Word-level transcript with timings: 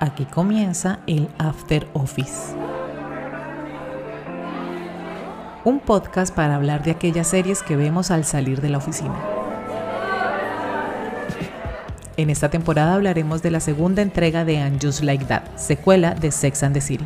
Aquí 0.00 0.26
comienza 0.26 1.00
el 1.08 1.28
After 1.38 1.88
Office. 1.92 2.54
Un 5.64 5.80
podcast 5.80 6.32
para 6.32 6.54
hablar 6.54 6.84
de 6.84 6.92
aquellas 6.92 7.26
series 7.26 7.64
que 7.64 7.74
vemos 7.74 8.12
al 8.12 8.24
salir 8.24 8.60
de 8.60 8.68
la 8.68 8.78
oficina. 8.78 9.16
En 12.16 12.30
esta 12.30 12.48
temporada 12.48 12.94
hablaremos 12.94 13.42
de 13.42 13.50
la 13.50 13.58
segunda 13.58 14.00
entrega 14.00 14.44
de 14.44 14.60
And 14.60 14.80
Like 15.02 15.24
That, 15.24 15.56
secuela 15.56 16.14
de 16.14 16.30
Sex 16.30 16.62
and 16.62 16.74
the 16.74 16.80
City. 16.80 17.04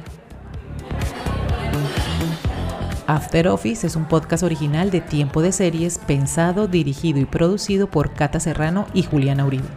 After 3.06 3.48
Office 3.48 3.86
es 3.86 3.96
un 3.96 4.04
podcast 4.04 4.42
original 4.42 4.90
de 4.90 5.00
tiempo 5.00 5.40
de 5.40 5.52
series 5.52 5.96
pensado, 5.96 6.68
dirigido 6.68 7.20
y 7.20 7.24
producido 7.24 7.86
por 7.86 8.12
Cata 8.12 8.38
Serrano 8.38 8.86
y 8.92 9.02
Juliana 9.02 9.46
Uribe. 9.46 9.68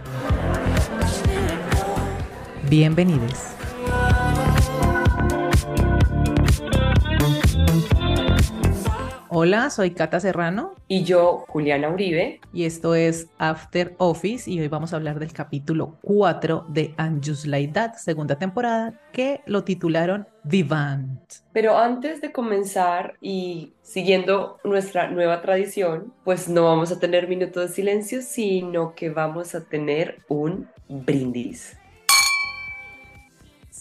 Bienvenidos. 2.69 3.55
Hola, 9.29 9.69
soy 9.69 9.91
Cata 9.91 10.19
Serrano. 10.19 10.73
Y 10.87 11.03
yo, 11.03 11.45
Juliana 11.47 11.89
Uribe. 11.89 12.39
Y 12.53 12.65
esto 12.65 12.95
es 12.95 13.27
After 13.37 13.93
Office 13.99 14.49
y 14.49 14.59
hoy 14.59 14.67
vamos 14.67 14.93
a 14.93 14.95
hablar 14.95 15.19
del 15.19 15.31
capítulo 15.31 15.97
4 16.01 16.65
de 16.69 16.95
And 16.97 17.23
Just 17.23 17.45
Like 17.45 17.73
That, 17.73 17.95
segunda 17.97 18.39
temporada, 18.39 18.99
que 19.11 19.41
lo 19.45 19.63
titularon 19.63 20.27
Vivant. 20.43 21.19
Pero 21.53 21.77
antes 21.77 22.19
de 22.21 22.31
comenzar 22.31 23.13
y 23.21 23.73
siguiendo 23.83 24.57
nuestra 24.63 25.11
nueva 25.11 25.41
tradición, 25.41 26.13
pues 26.23 26.49
no 26.49 26.63
vamos 26.63 26.91
a 26.91 26.99
tener 26.99 27.27
minuto 27.27 27.59
de 27.59 27.67
silencio, 27.67 28.23
sino 28.23 28.95
que 28.95 29.11
vamos 29.11 29.53
a 29.53 29.65
tener 29.65 30.23
un 30.29 30.67
brindis. 30.87 31.77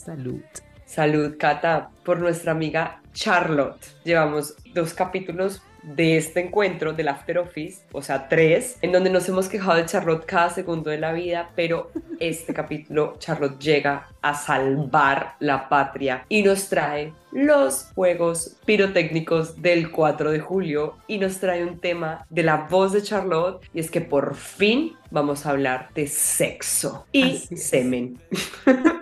Salud. 0.04 0.42
Salud, 0.84 1.36
Cata, 1.38 1.88
por 2.04 2.18
nuestra 2.18 2.52
amiga 2.52 3.00
Charlotte. 3.14 3.86
Llevamos 4.04 4.54
dos 4.74 4.92
capítulos 4.92 5.62
de 5.82 6.16
este 6.16 6.40
encuentro 6.40 6.92
del 6.92 7.08
After 7.08 7.38
Office, 7.38 7.82
o 7.92 8.02
sea, 8.02 8.28
tres, 8.28 8.78
en 8.82 8.92
donde 8.92 9.10
nos 9.10 9.28
hemos 9.28 9.48
quejado 9.48 9.76
de 9.76 9.86
Charlotte 9.86 10.24
cada 10.26 10.50
segundo 10.50 10.90
de 10.90 10.98
la 10.98 11.12
vida, 11.12 11.50
pero 11.56 11.90
este 12.20 12.54
capítulo 12.54 13.16
Charlotte 13.18 13.58
llega 13.58 14.08
a 14.22 14.34
salvar 14.34 15.34
la 15.40 15.68
patria 15.68 16.24
y 16.28 16.42
nos 16.42 16.68
trae 16.68 17.12
los 17.32 17.90
juegos 17.94 18.56
pirotécnicos 18.64 19.60
del 19.60 19.90
4 19.90 20.32
de 20.32 20.40
julio 20.40 20.96
y 21.06 21.18
nos 21.18 21.38
trae 21.38 21.64
un 21.64 21.78
tema 21.78 22.26
de 22.30 22.42
la 22.42 22.66
voz 22.70 22.92
de 22.92 23.02
Charlotte 23.02 23.64
y 23.74 23.80
es 23.80 23.90
que 23.90 24.00
por 24.00 24.34
fin 24.34 24.96
vamos 25.10 25.44
a 25.44 25.50
hablar 25.50 25.88
de 25.94 26.06
sexo 26.06 27.06
y 27.12 27.36
semen. 27.56 28.18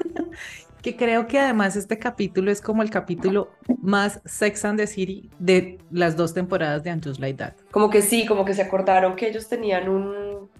que 0.82 0.96
creo 0.96 1.28
que 1.28 1.38
además 1.38 1.76
este 1.76 1.98
capítulo 1.98 2.50
es 2.50 2.60
como 2.60 2.82
el 2.82 2.90
capítulo 2.90 3.50
más 3.80 4.20
Sex 4.24 4.64
and 4.64 4.78
the 4.78 4.86
City 4.86 5.30
de 5.38 5.78
las 5.90 6.16
dos 6.16 6.34
temporadas 6.34 6.82
de 6.82 6.90
And 6.90 7.04
Just 7.04 7.20
Like 7.20 7.38
That. 7.38 7.52
Como 7.70 7.88
que 7.88 8.02
sí, 8.02 8.26
como 8.26 8.44
que 8.44 8.52
se 8.54 8.62
acordaron 8.62 9.16
que 9.16 9.28
ellos 9.28 9.48
tenían 9.48 9.88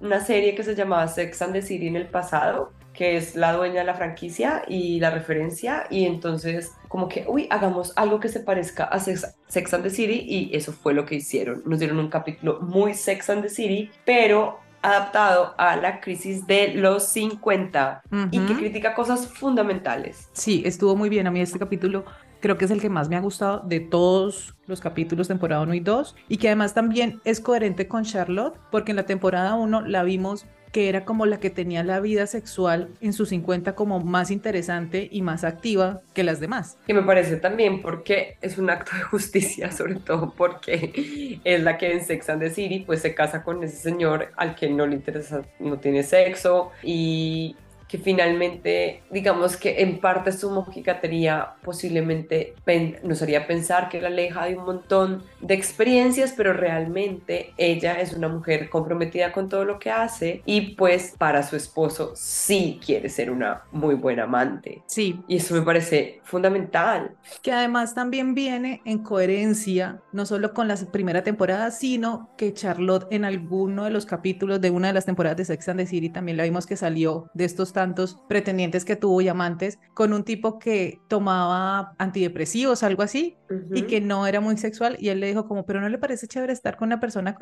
una 0.01 0.21
serie 0.21 0.55
que 0.55 0.63
se 0.63 0.75
llamaba 0.75 1.09
Sex 1.09 1.43
and 1.43 1.53
the 1.53 1.63
City 1.63 1.89
en 1.89 1.97
el 1.97 2.07
pasado, 2.07 2.73
que 2.93 3.17
es 3.17 3.35
la 3.35 3.53
dueña 3.53 3.81
de 3.81 3.87
la 3.87 3.95
franquicia 3.95 4.63
y 4.69 5.01
la 5.01 5.11
referencia, 5.11 5.85
y 5.91 6.05
entonces 6.05 6.73
como 6.89 7.09
que, 7.09 7.25
uy, 7.27 7.49
hagamos 7.51 7.93
algo 7.97 8.21
que 8.21 8.29
se 8.29 8.41
parezca 8.41 8.85
a 8.85 9.01
Sex, 9.01 9.35
Sex 9.49 9.75
and 9.75 9.83
the 9.83 9.91
City, 9.91 10.25
y 10.27 10.55
eso 10.55 10.73
fue 10.73 10.95
lo 10.95 11.05
que 11.05 11.17
hicieron. 11.17 11.63
Nos 11.67 11.81
dieron 11.81 11.99
un 11.99 12.11
capítulo 12.11 12.61
muy 12.61 12.95
Sex 12.95 13.31
and 13.31 13.43
the 13.43 13.49
City, 13.49 13.91
pero 14.05 14.61
adaptado 14.83 15.55
a 15.59 15.77
la 15.77 16.01
crisis 16.01 16.47
de 16.47 16.75
los 16.75 17.05
50 17.05 18.03
y 18.31 18.41
que 18.41 18.55
critica 18.55 18.95
cosas 18.95 19.27
fundamentales. 19.27 20.29
Sí, 20.33 20.63
estuvo 20.67 20.97
muy 20.97 21.09
bien. 21.09 21.27
A 21.27 21.31
mí 21.31 21.41
este 21.41 21.59
capítulo 21.59 22.05
creo 22.41 22.59
que 22.59 22.65
es 22.65 22.71
el 22.71 22.81
que 22.81 22.91
más 22.91 23.09
me 23.09 23.17
ha 23.17 23.21
gustado 23.21 23.63
de 23.65 23.81
todos 23.81 24.55
los 24.67 24.81
capítulos 24.81 25.29
temporada 25.29 25.63
1 25.63 25.75
y 25.75 25.81
2 25.81 26.17
y 26.29 26.37
que 26.37 26.49
además 26.49 26.75
también 26.75 27.21
es 27.25 27.41
coherente 27.41 27.87
con 27.87 28.05
Charlotte 28.05 28.59
porque 28.71 28.93
en 28.93 28.97
la 28.97 29.07
temporada 29.07 29.55
1 29.55 29.83
la 29.83 30.03
vimos 30.03 30.47
que 30.73 30.89
era 30.89 31.05
como 31.05 31.27
la 31.27 31.39
que 31.39 31.51
tenía 31.51 31.85
la 31.85 32.01
vida 32.01 32.27
sexual 32.27 32.89
en 33.01 33.13
sus 33.13 33.29
50 33.29 33.75
como 33.75 34.01
más 34.01 34.31
interesante 34.31 35.09
y 35.11 35.23
más 35.23 35.45
activa 35.45 36.01
que 36.15 36.25
las 36.25 36.41
demás. 36.41 36.79
Que 36.87 36.95
me 36.95 37.03
parece 37.03 37.37
también 37.37 37.83
porque 37.83 38.39
es 38.41 38.59
un 38.59 38.71
acto 38.71 38.97
de 38.97 39.03
justicia, 39.03 39.71
sobre 39.73 39.97
todo 39.97 40.35
porque 40.37 41.41
es 41.45 41.63
la 41.63 41.77
que 41.77 41.93
en 41.93 42.05
Sex 42.05 42.29
and 42.31 42.43
the 42.43 42.51
City 42.51 42.81
pues 42.81 43.03
se 43.03 43.15
casa 43.15 43.45
con 43.45 43.63
ese 43.63 43.77
señor 43.77 44.33
al 44.37 44.55
que 44.55 44.71
no 44.71 44.87
le 44.87 44.97
interesa, 44.97 45.43
no 45.61 45.79
tiene 45.79 46.03
sexo 46.03 46.71
y 46.83 47.55
que 47.93 47.99
finalmente, 47.99 49.03
digamos 49.11 49.59
que 49.59 49.83
en 49.83 50.01
parte 50.01 50.33
su 50.33 50.49
mojigatería 50.51 51.57
posiblemente 51.63 52.55
nos 53.03 53.21
haría 53.21 53.47
pensar 53.47 53.91
que 53.91 54.01
la 54.01 54.09
aleja 54.09 54.47
de 54.47 54.57
un 54.57 54.65
montón 54.65 55.23
de 55.43 55.53
experiencias, 55.53 56.33
pero 56.35 56.55
realmente 56.55 57.53
ella 57.59 58.01
es 58.01 58.15
una 58.15 58.29
mujer 58.29 58.71
comprometida 58.71 59.31
con 59.31 59.51
todo 59.51 59.67
lo 59.67 59.79
que 59.79 59.91
hace 59.91 60.41
y 60.47 60.75
pues 60.75 61.13
para 61.19 61.43
su 61.43 61.55
esposo 61.55 62.13
sí 62.17 62.81
quiere 62.83 63.11
ser 63.11 63.31
una 63.31 63.65
muy 63.73 63.95
buena 63.95 64.23
amante. 64.23 64.81
Sí. 64.87 65.21
Y 65.29 65.37
eso 65.37 65.55
me 65.55 65.61
parece 65.61 66.23
fundamental. 66.25 67.15
Que 67.43 67.53
además 67.53 67.95
también 67.95 68.35
viene 68.35 68.81
en 68.87 69.01
coherencia, 69.01 70.01
no 70.13 70.25
solo 70.25 70.55
con 70.55 70.67
la 70.67 70.77
primera 70.77 71.23
temporada, 71.23 71.71
sino 71.71 72.31
que 72.39 72.55
Charlotte 72.55 73.07
en 73.11 73.27
alguno 73.27 73.85
de 73.85 73.91
los 73.91 74.07
capítulos 74.07 74.63
de 74.63 74.71
una 74.71 74.87
de 74.87 74.95
las 74.95 75.05
temporadas 75.05 75.37
de 75.37 75.45
Sex 75.45 75.69
and 75.69 75.81
the 75.81 75.87
City 75.87 76.09
también 76.09 76.39
la 76.39 76.45
vimos 76.45 76.67
que 76.67 76.77
salió 76.77 77.29
de 77.35 77.45
estos 77.45 77.75
tantos 77.83 78.17
pretendientes 78.29 78.85
que 78.85 78.95
tuvo 78.95 79.21
y 79.23 79.29
amantes 79.29 79.81
con 79.93 80.13
un 80.13 80.23
tipo 80.23 80.61
que 80.61 81.01
tomaba 81.09 81.95
antidepresivos, 81.99 82.85
algo 82.85 83.03
así, 83.03 83.37
y 83.75 83.83
que 83.83 84.01
no 84.01 84.25
era 84.29 84.41
muy 84.41 84.57
sexual. 84.57 84.97
Y 85.01 85.09
él 85.09 85.19
le 85.19 85.27
dijo 85.27 85.49
como, 85.49 85.67
pero 85.67 85.81
no 85.81 85.89
le 85.89 85.99
parece 85.99 86.29
chévere 86.29 86.53
estar 86.53 86.77
con 86.77 86.87
una 86.87 87.01
persona 87.01 87.37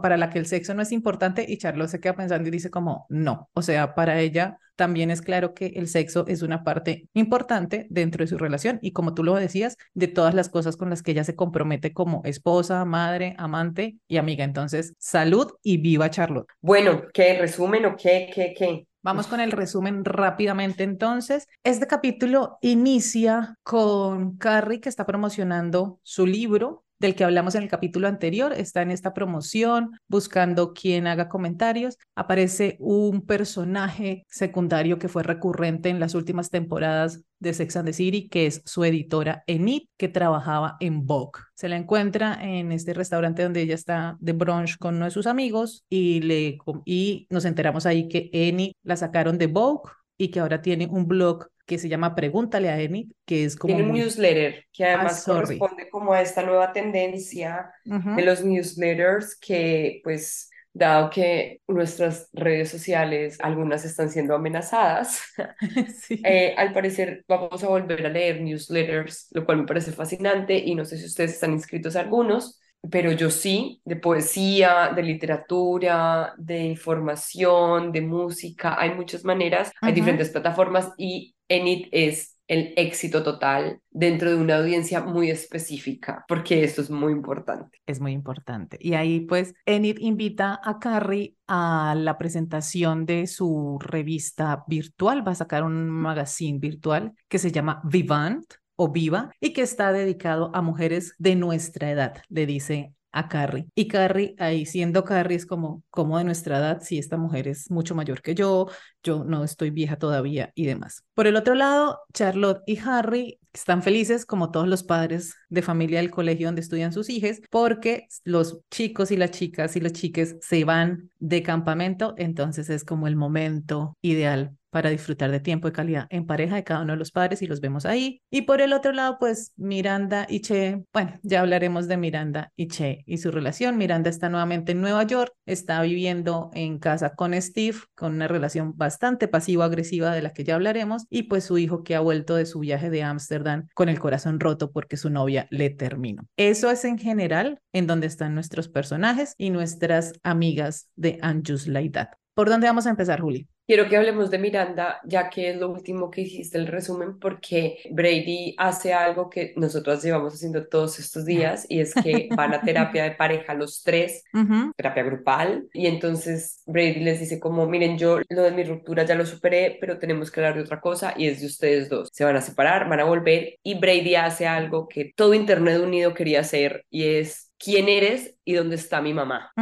para 0.00 0.16
la 0.16 0.30
que 0.30 0.38
el 0.38 0.46
sexo 0.46 0.72
no 0.72 0.80
es 0.80 0.92
importante. 0.92 1.44
Y 1.46 1.58
Charlotte 1.58 1.90
se 1.90 2.00
queda 2.00 2.16
pensando 2.16 2.48
y 2.48 2.50
dice 2.50 2.70
como, 2.70 3.04
no, 3.10 3.50
o 3.52 3.60
sea, 3.60 3.94
para 3.94 4.18
ella 4.18 4.58
también 4.76 5.10
es 5.10 5.20
claro 5.20 5.52
que 5.52 5.66
el 5.76 5.88
sexo 5.88 6.24
es 6.26 6.40
una 6.40 6.64
parte 6.64 7.06
importante 7.12 7.86
dentro 7.90 8.24
de 8.24 8.28
su 8.28 8.38
relación 8.38 8.78
y 8.80 8.92
como 8.92 9.12
tú 9.12 9.22
lo 9.22 9.34
decías, 9.34 9.76
de 9.92 10.08
todas 10.08 10.34
las 10.34 10.48
cosas 10.48 10.78
con 10.78 10.88
las 10.88 11.02
que 11.02 11.10
ella 11.10 11.24
se 11.24 11.36
compromete 11.36 11.92
como 11.92 12.22
esposa, 12.24 12.86
madre, 12.86 13.34
amante 13.36 13.98
y 14.08 14.16
amiga. 14.16 14.42
Entonces, 14.42 14.94
salud 14.98 15.52
y 15.62 15.76
viva 15.76 16.08
Charlotte. 16.08 16.48
Bueno, 16.62 17.02
¿qué 17.12 17.38
resumen 17.38 17.84
o 17.84 17.94
qué, 17.94 18.30
qué, 18.34 18.54
qué? 18.56 18.86
Vamos 19.04 19.26
con 19.26 19.40
el 19.40 19.50
resumen 19.50 20.04
rápidamente 20.04 20.84
entonces. 20.84 21.48
Este 21.64 21.88
capítulo 21.88 22.58
inicia 22.60 23.58
con 23.64 24.36
Carrie 24.36 24.80
que 24.80 24.88
está 24.88 25.04
promocionando 25.04 25.98
su 26.04 26.24
libro 26.24 26.84
del 27.02 27.14
que 27.16 27.24
hablamos 27.24 27.54
en 27.54 27.64
el 27.64 27.68
capítulo 27.68 28.08
anterior, 28.08 28.52
está 28.52 28.80
en 28.80 28.92
esta 28.92 29.12
promoción 29.12 29.98
buscando 30.08 30.72
quien 30.72 31.06
haga 31.06 31.28
comentarios. 31.28 31.98
Aparece 32.14 32.76
un 32.78 33.26
personaje 33.26 34.24
secundario 34.28 34.98
que 34.98 35.08
fue 35.08 35.24
recurrente 35.24 35.88
en 35.88 36.00
las 36.00 36.14
últimas 36.14 36.48
temporadas 36.48 37.24
de 37.40 37.52
Sex 37.52 37.76
and 37.76 37.86
the 37.86 37.92
City, 37.92 38.28
que 38.28 38.46
es 38.46 38.62
su 38.64 38.84
editora 38.84 39.42
Enid, 39.48 39.82
que 39.98 40.08
trabajaba 40.08 40.76
en 40.78 41.04
Vogue. 41.04 41.42
Se 41.54 41.68
la 41.68 41.76
encuentra 41.76 42.38
en 42.40 42.70
este 42.70 42.94
restaurante 42.94 43.42
donde 43.42 43.62
ella 43.62 43.74
está 43.74 44.16
de 44.20 44.32
brunch 44.32 44.78
con 44.78 44.94
uno 44.94 45.06
de 45.06 45.10
sus 45.10 45.26
amigos 45.26 45.84
y, 45.90 46.20
le, 46.20 46.58
y 46.84 47.26
nos 47.30 47.44
enteramos 47.44 47.84
ahí 47.84 48.08
que 48.08 48.30
Enid 48.32 48.72
la 48.84 48.96
sacaron 48.96 49.38
de 49.38 49.48
Vogue 49.48 49.90
y 50.16 50.28
que 50.28 50.38
ahora 50.38 50.62
tiene 50.62 50.86
un 50.86 51.08
blog 51.08 51.48
que 51.72 51.78
se 51.78 51.88
llama 51.88 52.14
Pregúntale 52.14 52.68
a 52.68 52.78
Enid, 52.78 53.12
que 53.24 53.44
es 53.44 53.56
como... 53.56 53.74
Tiene 53.74 53.88
un 53.88 53.96
newsletter 53.96 54.66
que 54.70 54.84
ah, 54.84 54.94
además 54.94 55.24
corresponde 55.24 55.88
como 55.88 56.12
a 56.12 56.20
esta 56.20 56.42
nueva 56.42 56.70
tendencia 56.70 57.72
de 57.82 58.22
los 58.22 58.44
newsletters 58.44 59.34
que 59.40 60.02
pues 60.04 60.50
dado 60.74 61.08
que 61.08 61.62
nuestras 61.66 62.28
redes 62.34 62.68
sociales, 62.68 63.38
algunas 63.40 63.86
están 63.86 64.10
siendo 64.10 64.34
amenazadas, 64.34 65.22
eh, 66.10 66.54
al 66.58 66.74
parecer 66.74 67.24
vamos 67.26 67.64
a 67.64 67.68
volver 67.68 68.04
a 68.04 68.10
leer 68.10 68.42
newsletters, 68.42 69.28
lo 69.30 69.46
cual 69.46 69.56
me 69.56 69.66
parece 69.66 69.92
fascinante 69.92 70.58
y 70.58 70.74
no 70.74 70.84
sé 70.84 70.98
si 70.98 71.06
ustedes 71.06 71.32
están 71.32 71.52
inscritos 71.52 71.96
a 71.96 72.00
algunos, 72.00 72.60
pero 72.90 73.12
yo 73.12 73.30
sí, 73.30 73.80
de 73.86 73.96
poesía, 73.96 74.92
de 74.94 75.02
literatura, 75.04 76.34
de 76.36 76.64
información, 76.64 77.92
de 77.92 78.02
música, 78.02 78.78
hay 78.78 78.90
muchas 78.90 79.24
maneras, 79.24 79.72
hay 79.80 79.94
diferentes 79.94 80.28
plataformas 80.28 80.92
y 80.98 81.31
Enid 81.48 81.88
es 81.92 82.38
el 82.48 82.74
éxito 82.76 83.22
total 83.22 83.80
dentro 83.90 84.30
de 84.30 84.36
una 84.36 84.58
audiencia 84.58 85.00
muy 85.02 85.30
específica, 85.30 86.24
porque 86.28 86.64
esto 86.64 86.82
es 86.82 86.90
muy 86.90 87.12
importante. 87.12 87.78
Es 87.86 88.00
muy 88.00 88.12
importante. 88.12 88.76
Y 88.80 88.94
ahí 88.94 89.20
pues 89.20 89.54
Enid 89.64 89.98
invita 90.00 90.60
a 90.62 90.78
Carrie 90.78 91.36
a 91.46 91.94
la 91.96 92.18
presentación 92.18 93.06
de 93.06 93.26
su 93.26 93.78
revista 93.80 94.64
virtual, 94.66 95.26
va 95.26 95.32
a 95.32 95.36
sacar 95.36 95.62
un 95.62 95.88
magazine 95.88 96.58
virtual 96.58 97.12
que 97.28 97.38
se 97.38 97.52
llama 97.52 97.80
Vivant 97.84 98.44
o 98.76 98.90
Viva 98.90 99.30
y 99.40 99.52
que 99.52 99.62
está 99.62 99.92
dedicado 99.92 100.50
a 100.54 100.62
mujeres 100.62 101.14
de 101.18 101.36
nuestra 101.36 101.90
edad, 101.90 102.22
le 102.28 102.46
dice 102.46 102.92
a 103.12 103.28
Carrie. 103.28 103.66
Y 103.74 103.88
Carrie, 103.88 104.34
ahí 104.38 104.66
siendo 104.66 105.04
Carrie, 105.04 105.36
es 105.36 105.46
como, 105.46 105.82
como 105.90 106.18
de 106.18 106.24
nuestra 106.24 106.58
edad, 106.58 106.82
si 106.82 106.98
esta 106.98 107.16
mujer 107.16 107.48
es 107.48 107.70
mucho 107.70 107.94
mayor 107.94 108.22
que 108.22 108.34
yo, 108.34 108.68
yo 109.02 109.24
no 109.24 109.44
estoy 109.44 109.70
vieja 109.70 109.96
todavía 109.96 110.50
y 110.54 110.66
demás. 110.66 111.04
Por 111.14 111.26
el 111.26 111.36
otro 111.36 111.54
lado, 111.54 112.00
Charlotte 112.12 112.62
y 112.66 112.78
Harry 112.78 113.38
están 113.52 113.82
felices 113.82 114.24
como 114.24 114.50
todos 114.50 114.66
los 114.66 114.82
padres 114.82 115.34
de 115.50 115.62
familia 115.62 115.98
del 116.00 116.10
colegio 116.10 116.48
donde 116.48 116.62
estudian 116.62 116.92
sus 116.92 117.10
hijos, 117.10 117.40
porque 117.50 118.08
los 118.24 118.60
chicos 118.70 119.10
y 119.10 119.16
las 119.16 119.30
chicas 119.30 119.76
y 119.76 119.80
los 119.80 119.92
chiques 119.92 120.36
se 120.40 120.64
van 120.64 121.10
de 121.18 121.42
campamento, 121.42 122.14
entonces 122.16 122.70
es 122.70 122.84
como 122.84 123.06
el 123.06 123.16
momento 123.16 123.96
ideal 124.00 124.56
para 124.72 124.88
disfrutar 124.88 125.30
de 125.30 125.38
tiempo 125.38 125.68
de 125.68 125.72
calidad 125.72 126.06
en 126.08 126.24
pareja 126.24 126.56
de 126.56 126.64
cada 126.64 126.80
uno 126.80 126.94
de 126.94 126.98
los 126.98 127.12
padres 127.12 127.42
y 127.42 127.46
los 127.46 127.60
vemos 127.60 127.84
ahí. 127.84 128.22
Y 128.30 128.42
por 128.42 128.62
el 128.62 128.72
otro 128.72 128.92
lado, 128.92 129.18
pues 129.20 129.52
Miranda 129.56 130.26
y 130.28 130.40
Che, 130.40 130.82
bueno, 130.94 131.20
ya 131.22 131.40
hablaremos 131.40 131.88
de 131.88 131.98
Miranda 131.98 132.50
y 132.56 132.68
Che 132.68 133.04
y 133.06 133.18
su 133.18 133.30
relación. 133.30 133.76
Miranda 133.76 134.08
está 134.08 134.30
nuevamente 134.30 134.72
en 134.72 134.80
Nueva 134.80 135.02
York, 135.02 135.34
está 135.44 135.82
viviendo 135.82 136.50
en 136.54 136.78
casa 136.78 137.14
con 137.14 137.40
Steve, 137.40 137.76
con 137.94 138.14
una 138.14 138.28
relación 138.28 138.72
bastante 138.74 139.28
pasivo-agresiva 139.28 140.14
de 140.14 140.22
la 140.22 140.32
que 140.32 140.44
ya 140.44 140.54
hablaremos, 140.54 141.04
y 141.10 141.24
pues 141.24 141.44
su 141.44 141.58
hijo 141.58 141.82
que 141.84 141.94
ha 141.94 142.00
vuelto 142.00 142.34
de 142.34 142.46
su 142.46 142.60
viaje 142.60 142.88
de 142.88 143.02
Ámsterdam 143.02 143.68
con 143.74 143.90
el 143.90 143.98
corazón 143.98 144.40
roto 144.40 144.72
porque 144.72 144.96
su 144.96 145.10
novia 145.10 145.46
le 145.50 145.68
terminó. 145.68 146.22
Eso 146.38 146.70
es 146.70 146.86
en 146.86 146.96
general 146.96 147.60
en 147.74 147.86
donde 147.86 148.06
están 148.06 148.34
nuestros 148.34 148.68
personajes 148.68 149.34
y 149.36 149.50
nuestras 149.50 150.14
amigas 150.22 150.88
de 150.96 151.18
Anjus 151.20 151.66
Laidat. 151.66 152.14
¿Por 152.34 152.48
dónde 152.48 152.66
vamos 152.66 152.86
a 152.86 152.90
empezar, 152.90 153.20
Juli? 153.20 153.51
Quiero 153.64 153.88
que 153.88 153.96
hablemos 153.96 154.30
de 154.30 154.38
Miranda, 154.38 155.00
ya 155.04 155.30
que 155.30 155.50
es 155.50 155.56
lo 155.56 155.70
último 155.70 156.10
que 156.10 156.22
hiciste 156.22 156.58
el 156.58 156.66
resumen, 156.66 157.18
porque 157.18 157.78
Brady 157.90 158.54
hace 158.58 158.92
algo 158.92 159.30
que 159.30 159.54
nosotros 159.56 160.02
llevamos 160.02 160.34
haciendo 160.34 160.66
todos 160.66 160.98
estos 160.98 161.24
días 161.24 161.64
y 161.68 161.80
es 161.80 161.94
que 161.94 162.28
van 162.36 162.54
a 162.54 162.60
terapia 162.60 163.04
de 163.04 163.12
pareja 163.12 163.54
los 163.54 163.82
tres, 163.82 164.24
terapia 164.76 165.04
grupal, 165.04 165.68
y 165.72 165.86
entonces 165.86 166.62
Brady 166.66 167.00
les 167.00 167.20
dice 167.20 167.38
como, 167.38 167.66
miren, 167.66 167.96
yo 167.98 168.18
lo 168.28 168.42
de 168.42 168.50
mi 168.50 168.64
ruptura 168.64 169.04
ya 169.04 169.14
lo 169.14 169.24
superé, 169.24 169.78
pero 169.80 169.98
tenemos 169.98 170.30
que 170.30 170.40
hablar 170.40 170.56
de 170.56 170.62
otra 170.62 170.80
cosa 170.80 171.14
y 171.16 171.28
es 171.28 171.40
de 171.40 171.46
ustedes 171.46 171.88
dos. 171.88 172.08
Se 172.12 172.24
van 172.24 172.36
a 172.36 172.40
separar, 172.40 172.88
van 172.88 173.00
a 173.00 173.04
volver 173.04 173.56
y 173.62 173.78
Brady 173.78 174.16
hace 174.16 174.46
algo 174.46 174.88
que 174.88 175.12
todo 175.16 175.34
Internet 175.34 175.80
Unido 175.80 176.14
quería 176.14 176.40
hacer 176.40 176.84
y 176.90 177.04
es 177.04 177.52
quién 177.58 177.88
eres 177.88 178.34
y 178.44 178.54
dónde 178.54 178.76
está 178.76 179.00
mi 179.00 179.14
mamá. 179.14 179.52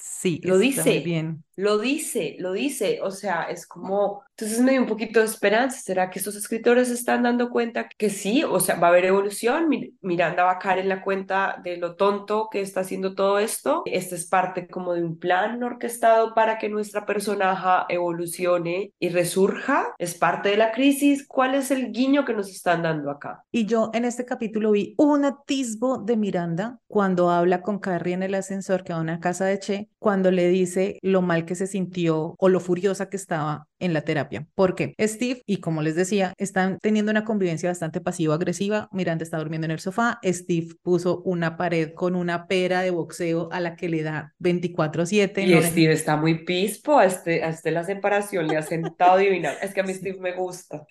Sí, 0.00 0.40
lo 0.44 0.58
dice. 0.58 1.00
bien. 1.00 1.44
Lo 1.56 1.78
dice, 1.78 2.36
lo 2.40 2.52
dice. 2.52 3.00
O 3.02 3.10
sea, 3.10 3.44
es 3.44 3.66
como, 3.66 4.22
entonces 4.30 4.60
me 4.60 4.72
dio 4.72 4.80
un 4.80 4.88
poquito 4.88 5.20
de 5.20 5.26
esperanza. 5.26 5.80
¿Será 5.80 6.10
que 6.10 6.18
estos 6.18 6.34
escritores 6.34 6.90
están 6.90 7.22
dando 7.22 7.50
cuenta 7.50 7.88
que 7.96 8.10
sí? 8.10 8.42
O 8.42 8.58
sea, 8.58 8.76
va 8.76 8.88
a 8.88 8.90
haber 8.90 9.04
evolución. 9.04 9.68
Miranda 10.00 10.44
va 10.44 10.52
a 10.52 10.58
caer 10.58 10.80
en 10.80 10.88
la 10.88 11.02
cuenta 11.02 11.60
de 11.62 11.76
lo 11.76 11.94
tonto 11.94 12.48
que 12.50 12.60
está 12.60 12.80
haciendo 12.80 13.14
todo 13.14 13.38
esto. 13.38 13.82
Este 13.86 14.16
es 14.16 14.26
parte 14.26 14.66
como 14.66 14.94
de 14.94 15.04
un 15.04 15.18
plan 15.18 15.62
orquestado 15.62 16.34
para 16.34 16.58
que 16.58 16.68
nuestra 16.68 17.06
personaje 17.06 17.94
evolucione 17.94 18.92
y 18.98 19.08
resurja. 19.10 19.94
Es 19.98 20.16
parte 20.16 20.48
de 20.48 20.56
la 20.56 20.72
crisis. 20.72 21.24
¿Cuál 21.26 21.54
es 21.54 21.70
el 21.70 21.92
guiño 21.92 22.24
que 22.24 22.34
nos 22.34 22.50
están 22.50 22.82
dando 22.82 23.10
acá? 23.10 23.44
Y 23.52 23.66
yo 23.66 23.90
en 23.94 24.04
este 24.04 24.24
capítulo 24.24 24.72
vi 24.72 24.94
un 24.98 25.24
atisbo 25.24 25.98
de 25.98 26.16
Miranda 26.16 26.78
cuando 26.88 27.30
habla 27.30 27.62
con 27.62 27.73
Carrie 27.78 28.14
en 28.14 28.22
el 28.22 28.34
ascensor 28.34 28.84
que 28.84 28.92
va 28.92 28.98
a 28.98 29.02
una 29.02 29.20
casa 29.20 29.44
de 29.44 29.58
Che, 29.58 29.90
cuando 29.98 30.30
le 30.30 30.48
dice 30.48 30.98
lo 31.02 31.22
mal 31.22 31.44
que 31.44 31.54
se 31.54 31.66
sintió 31.66 32.34
o 32.38 32.48
lo 32.48 32.60
furiosa 32.60 33.08
que 33.08 33.16
estaba 33.16 33.68
en 33.78 33.92
la 33.92 34.02
terapia. 34.02 34.46
Porque 34.54 34.94
Steve, 35.00 35.42
y 35.46 35.58
como 35.58 35.82
les 35.82 35.94
decía, 35.94 36.32
están 36.38 36.78
teniendo 36.80 37.10
una 37.10 37.24
convivencia 37.24 37.68
bastante 37.68 38.00
pasivo-agresiva. 38.00 38.88
Miranda 38.92 39.24
está 39.24 39.38
durmiendo 39.38 39.66
en 39.66 39.72
el 39.72 39.80
sofá. 39.80 40.18
Steve 40.24 40.68
puso 40.82 41.22
una 41.22 41.56
pared 41.56 41.92
con 41.94 42.14
una 42.14 42.46
pera 42.46 42.82
de 42.82 42.90
boxeo 42.90 43.48
a 43.52 43.60
la 43.60 43.76
que 43.76 43.88
le 43.88 44.02
da 44.02 44.34
24-7. 44.40 45.46
Y 45.46 45.62
Steve 45.62 45.92
está 45.92 46.16
muy 46.16 46.44
pispo. 46.44 46.98
A 46.98 47.06
este, 47.06 47.42
a 47.42 47.50
este 47.50 47.70
la 47.70 47.84
separación 47.84 48.46
le 48.46 48.56
ha 48.56 48.62
sentado 48.62 49.18
divina. 49.18 49.52
Es 49.62 49.74
que 49.74 49.80
a 49.80 49.84
mí 49.84 49.92
Steve 49.92 50.18
me 50.20 50.32
gusta. 50.32 50.84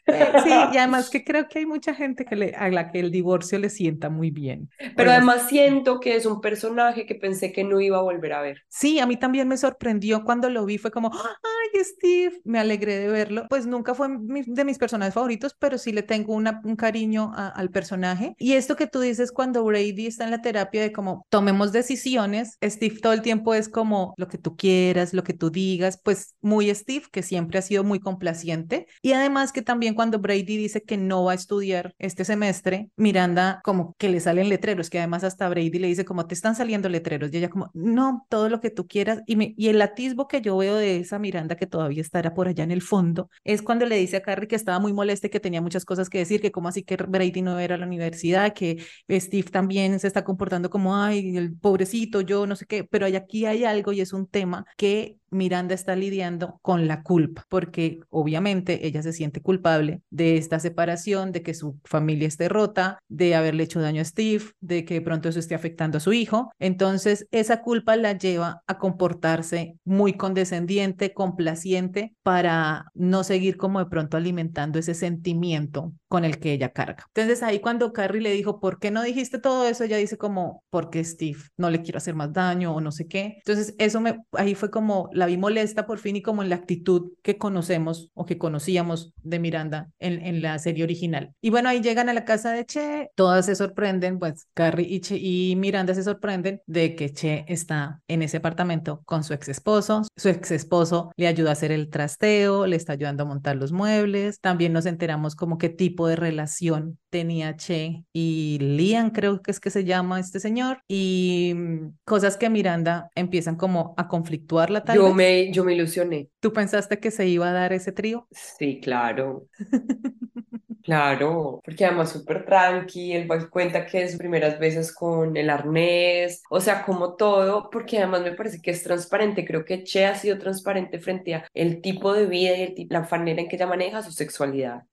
Sí, 0.44 0.50
y 0.74 0.78
además 0.78 1.10
que 1.10 1.24
creo 1.24 1.48
que 1.48 1.60
hay 1.60 1.66
mucha 1.66 1.94
gente 1.94 2.26
que 2.26 2.36
le, 2.36 2.54
a 2.56 2.70
la 2.70 2.92
que 2.92 3.00
el 3.00 3.12
divorcio 3.12 3.60
le 3.60 3.70
sienta 3.70 4.10
muy 4.10 4.32
bien. 4.32 4.70
Pero 4.96 5.12
además 5.12 5.48
siento 5.48 6.00
que 6.00 6.16
es 6.16 6.26
un 6.26 6.42
personaje 6.42 7.06
que 7.06 7.16
pensé 7.16 7.52
que 7.52 7.64
no 7.64 7.80
iba 7.80 7.98
a 7.98 8.02
volver 8.02 8.34
a 8.34 8.42
ver. 8.42 8.64
Sí, 8.68 9.00
a 9.00 9.06
mí 9.06 9.18
también 9.18 9.48
me 9.48 9.58
sorprendió 9.58 10.24
cuando 10.24 10.50
lo 10.50 10.66
vi. 10.66 10.78
Fue 10.78 10.92
como, 10.92 11.12
ay, 11.14 11.84
Steve, 11.84 12.42
me 12.44 12.60
alegré 12.74 13.00
de 13.00 13.08
verlo. 13.08 13.46
Pues 13.50 13.66
nunca 13.66 13.94
fue 13.94 14.08
de 14.10 14.66
mis 14.66 14.78
personajes 14.78 15.14
favoritos, 15.14 15.56
pero 15.58 15.78
sí 15.78 15.92
le 15.92 16.04
tengo 16.04 16.34
una, 16.34 16.62
un 16.64 16.76
cariño 16.76 17.32
al 17.36 17.70
personaje. 17.70 18.36
Y 18.40 18.54
esto 18.54 18.76
que 18.76 18.88
tú 18.88 19.00
dices 19.00 19.32
cuando 19.32 19.64
Brady 19.64 20.08
está 20.08 20.24
en 20.24 20.32
la 20.32 20.42
terapia 20.42 20.82
de 20.82 20.92
como 20.92 21.26
tomemos 21.30 21.72
decisiones, 21.72 22.58
Steve 22.64 23.00
todo 23.02 23.14
el 23.14 23.22
tiempo 23.22 23.54
es 23.54 23.70
como 23.70 24.14
lo 24.18 24.28
que 24.28 24.38
tú 24.38 24.56
quieras, 24.56 25.14
lo 25.14 25.24
que 25.24 25.34
tú 25.34 25.52
digas, 25.52 26.00
pues 26.04 26.36
muy 26.42 26.74
Steve, 26.74 27.06
que 27.12 27.22
siempre 27.22 27.60
ha 27.60 27.62
sido 27.62 27.84
muy 27.84 28.00
complaciente. 28.00 28.88
Y 29.02 29.14
además 29.14 29.52
que 29.52 29.62
también 29.62 29.94
cuando 29.94 30.20
Brady 30.20 30.58
dice 30.58 30.82
que 30.82 30.98
no 30.98 31.26
va 31.26 31.34
a 31.34 31.36
estudiar 31.36 31.94
este 32.00 32.26
semestre, 32.26 32.90
Miranda 32.96 33.62
como 33.64 33.96
que 33.98 34.10
le 34.10 34.20
salen 34.20 34.50
letreros, 34.50 34.90
que 34.90 34.98
además 34.98 35.24
hasta 35.24 35.48
Brady 35.50 35.80
le 35.80 35.88
dice 35.88 36.06
como 36.06 36.26
te 36.26 36.34
están 36.34 36.56
saliendo 36.56 36.90
letreros 36.90 37.32
y 37.34 37.38
ella 37.38 37.50
como 37.50 37.70
no, 37.74 38.26
todo 38.30 38.50
lo 38.50 38.60
que 38.60 38.70
tú 38.70 38.88
quieras. 38.88 39.22
Y, 39.28 39.36
me, 39.36 39.54
y 39.58 39.68
el 39.68 39.82
atisbo 39.82 40.28
que 40.28 40.42
yo 40.42 40.58
veo 40.58 40.76
de 40.76 40.98
esa 40.98 41.20
Miranda 41.20 41.56
que 41.56 41.68
todavía 41.68 42.02
estará 42.02 42.34
por 42.34 42.48
allá 42.48 42.63
en 42.64 42.72
el 42.72 42.82
fondo, 42.82 43.30
es 43.44 43.62
cuando 43.62 43.86
le 43.86 43.98
dice 43.98 44.18
a 44.18 44.22
Carrie 44.22 44.48
que 44.48 44.56
estaba 44.56 44.80
muy 44.80 44.94
molesta 44.94 45.28
y 45.28 45.30
que 45.30 45.40
tenía 45.40 45.62
muchas 45.62 45.86
cosas 45.86 46.10
que 46.10 46.20
decir, 46.20 46.42
que 46.42 46.52
como 46.52 46.68
así 46.68 46.84
que 46.84 46.96
Brady 46.96 47.42
no 47.42 47.60
era 47.60 47.76
a 47.76 47.78
la 47.78 47.86
universidad, 47.86 48.54
que 48.54 48.84
Steve 49.10 49.50
también 49.52 50.00
se 50.00 50.08
está 50.08 50.24
comportando 50.24 50.70
como, 50.70 50.96
ay, 50.96 51.38
el 51.38 51.56
pobrecito, 51.56 52.22
yo 52.22 52.48
no 52.48 52.56
sé 52.56 52.66
qué, 52.66 52.84
pero 52.84 53.06
aquí 53.06 53.46
hay 53.46 53.64
algo 53.64 53.92
y 53.92 54.02
es 54.02 54.14
un 54.14 54.28
tema 54.28 54.66
que 54.78 55.18
Miranda 55.34 55.74
está 55.74 55.96
lidiando 55.96 56.60
con 56.62 56.88
la 56.88 57.04
culpa, 57.04 57.46
porque 57.50 58.00
obviamente 58.10 58.86
ella 58.88 59.02
se 59.02 59.14
siente 59.14 59.42
culpable 59.42 60.02
de 60.10 60.38
esta 60.38 60.60
separación, 60.60 61.32
de 61.32 61.42
que 61.42 61.54
su 61.54 61.80
familia 61.84 62.28
esté 62.28 62.48
rota, 62.50 63.00
de 63.10 63.36
haberle 63.36 63.64
hecho 63.64 63.82
daño 63.82 64.02
a 64.02 64.06
Steve, 64.06 64.46
de 64.62 64.86
que 64.86 64.96
de 64.96 65.02
pronto 65.02 65.30
eso 65.30 65.40
esté 65.40 65.56
afectando 65.56 65.98
a 65.98 66.02
su 66.02 66.14
hijo. 66.14 66.52
Entonces, 66.60 67.28
esa 67.32 67.62
culpa 67.62 67.96
la 67.96 68.18
lleva 68.18 68.62
a 68.68 68.78
comportarse 68.78 69.78
muy 69.84 70.14
condescendiente, 70.14 71.14
complaciente, 71.14 72.14
para 72.24 72.53
no 72.94 73.24
seguir 73.24 73.58
como 73.58 73.80
de 73.80 73.86
pronto 73.86 74.18
alimentando 74.18 74.80
ese 74.80 74.94
sentimiento 74.94 75.94
con 76.08 76.26
el 76.26 76.40
que 76.40 76.54
ella 76.54 76.70
carga. 76.70 77.06
Entonces, 77.08 77.42
ahí 77.42 77.60
cuando 77.60 77.92
Carrie 77.92 78.22
le 78.22 78.32
dijo, 78.32 78.60
¿por 78.60 78.80
qué 78.80 78.92
no 78.92 79.02
dijiste 79.02 79.40
todo 79.40 79.68
eso? 79.68 79.84
Ella 79.84 79.98
dice 79.98 80.18
como, 80.18 80.64
porque 80.70 81.04
Steve 81.04 81.40
no 81.58 81.70
le 81.70 81.82
quiero 81.82 81.98
hacer 81.98 82.16
más 82.16 82.32
daño 82.32 82.76
o 82.76 82.82
no 82.82 82.92
sé 82.92 83.08
qué. 83.08 83.36
Entonces, 83.38 83.74
eso 83.80 84.02
ahí 84.34 84.54
fue 84.54 84.70
como 84.70 85.10
la 85.12 85.26
vi 85.26 85.38
molesta 85.38 85.86
por 85.88 86.00
fin 86.00 86.16
y 86.16 86.22
como 86.22 86.44
en 86.44 86.50
la 86.50 86.56
actitud 86.56 87.14
que 87.24 87.38
conocemos 87.38 88.10
o 88.14 88.26
que 88.26 88.38
conocíamos 88.38 89.14
de 89.24 89.40
Miranda 89.40 89.90
en, 90.00 90.22
en 90.26 90.42
la 90.42 90.60
serie 90.60 90.84
original. 90.84 91.34
Y 91.42 91.50
bueno, 91.50 91.70
ahí 91.70 91.82
llegan 91.82 92.10
a 92.10 92.14
la 92.14 92.26
casa 92.26 92.52
de 92.52 92.66
Che, 92.66 93.10
todas 93.16 93.46
se 93.46 93.56
sorprenden, 93.56 94.20
pues 94.20 94.48
Carrie 94.54 94.88
y, 94.88 95.00
che, 95.00 95.18
y 95.18 95.56
Miranda 95.56 95.94
se 95.94 96.04
sorprenden 96.04 96.62
de 96.68 96.96
que 96.96 97.12
Che 97.12 97.46
está 97.48 98.02
en 98.08 98.22
ese 98.22 98.38
apartamento 98.38 99.02
con 99.06 99.24
su 99.24 99.34
ex 99.34 99.50
esposo. 99.50 100.04
Su 100.16 100.30
ex 100.30 100.52
esposo 100.52 101.12
le 101.16 101.28
ayuda 101.28 101.50
a 101.50 101.54
hacer 101.54 101.72
el 101.72 101.90
trasteo, 101.90 102.43
le 102.68 102.76
está 102.76 102.94
ayudando 102.94 103.24
a 103.24 103.26
montar 103.26 103.56
los 103.56 103.72
muebles. 103.72 104.40
También 104.40 104.74
nos 104.74 104.86
enteramos 104.86 105.36
como 105.36 105.58
qué 105.58 105.70
tipo 105.70 106.08
de 106.08 106.16
relación 106.16 106.98
tenía 107.10 107.56
Che 107.56 108.04
y 108.12 108.58
Liam, 108.60 109.12
creo 109.12 109.42
que 109.42 109.52
es 109.52 109.60
que 109.60 109.70
se 109.70 109.84
llama 109.84 110.20
este 110.20 110.40
señor, 110.40 110.80
y 110.88 111.54
mm, 111.56 111.98
cosas 112.06 112.38
que 112.38 112.50
Miranda 112.50 113.10
empiezan 113.16 113.56
como 113.56 113.94
a 113.98 114.08
conflictuar 114.08 114.70
la 114.70 114.84
tarde 114.84 115.14
me, 115.14 115.52
yo 115.52 115.64
me 115.64 115.74
ilusioné. 115.74 116.30
¿Tú 116.40 116.52
pensaste 116.52 117.00
que 117.00 117.12
se 117.12 117.28
iba 117.28 117.50
a 117.50 117.54
dar 117.54 117.74
ese 117.74 117.92
trío? 117.92 118.28
Sí, 118.32 118.80
claro. 118.82 119.48
Claro, 120.84 121.62
porque 121.64 121.86
además 121.86 122.12
súper 122.12 122.44
tranqui, 122.44 123.14
él 123.14 123.26
cuenta 123.50 123.86
que 123.86 124.04
es 124.04 124.12
sus 124.12 124.20
primeras 124.20 124.60
veces 124.60 124.94
con 124.94 125.38
el 125.38 125.50
arnés, 125.50 126.44
o 126.50 126.60
sea, 126.60 126.84
como 126.84 127.16
todo, 127.16 127.70
porque 127.70 128.00
además 128.00 128.22
me 128.22 128.34
parece 128.34 128.60
que 128.62 128.72
es 128.72 128.84
transparente, 128.84 129.46
creo 129.46 129.64
que 129.64 129.86
Che 129.86 130.06
ha 130.06 130.16
sido 130.16 130.38
transparente 130.38 131.00
frente 131.00 131.36
a 131.36 131.48
el 131.54 131.82
tipo 131.82 132.12
de 132.14 132.26
vida 132.26 132.58
y 132.58 132.64
el 132.64 132.88
la 132.90 133.08
manera 133.10 133.42
en 133.42 133.48
que 133.48 133.56
ella 133.56 133.66
maneja 133.66 134.04
su 134.04 134.12
sexualidad 134.12 134.84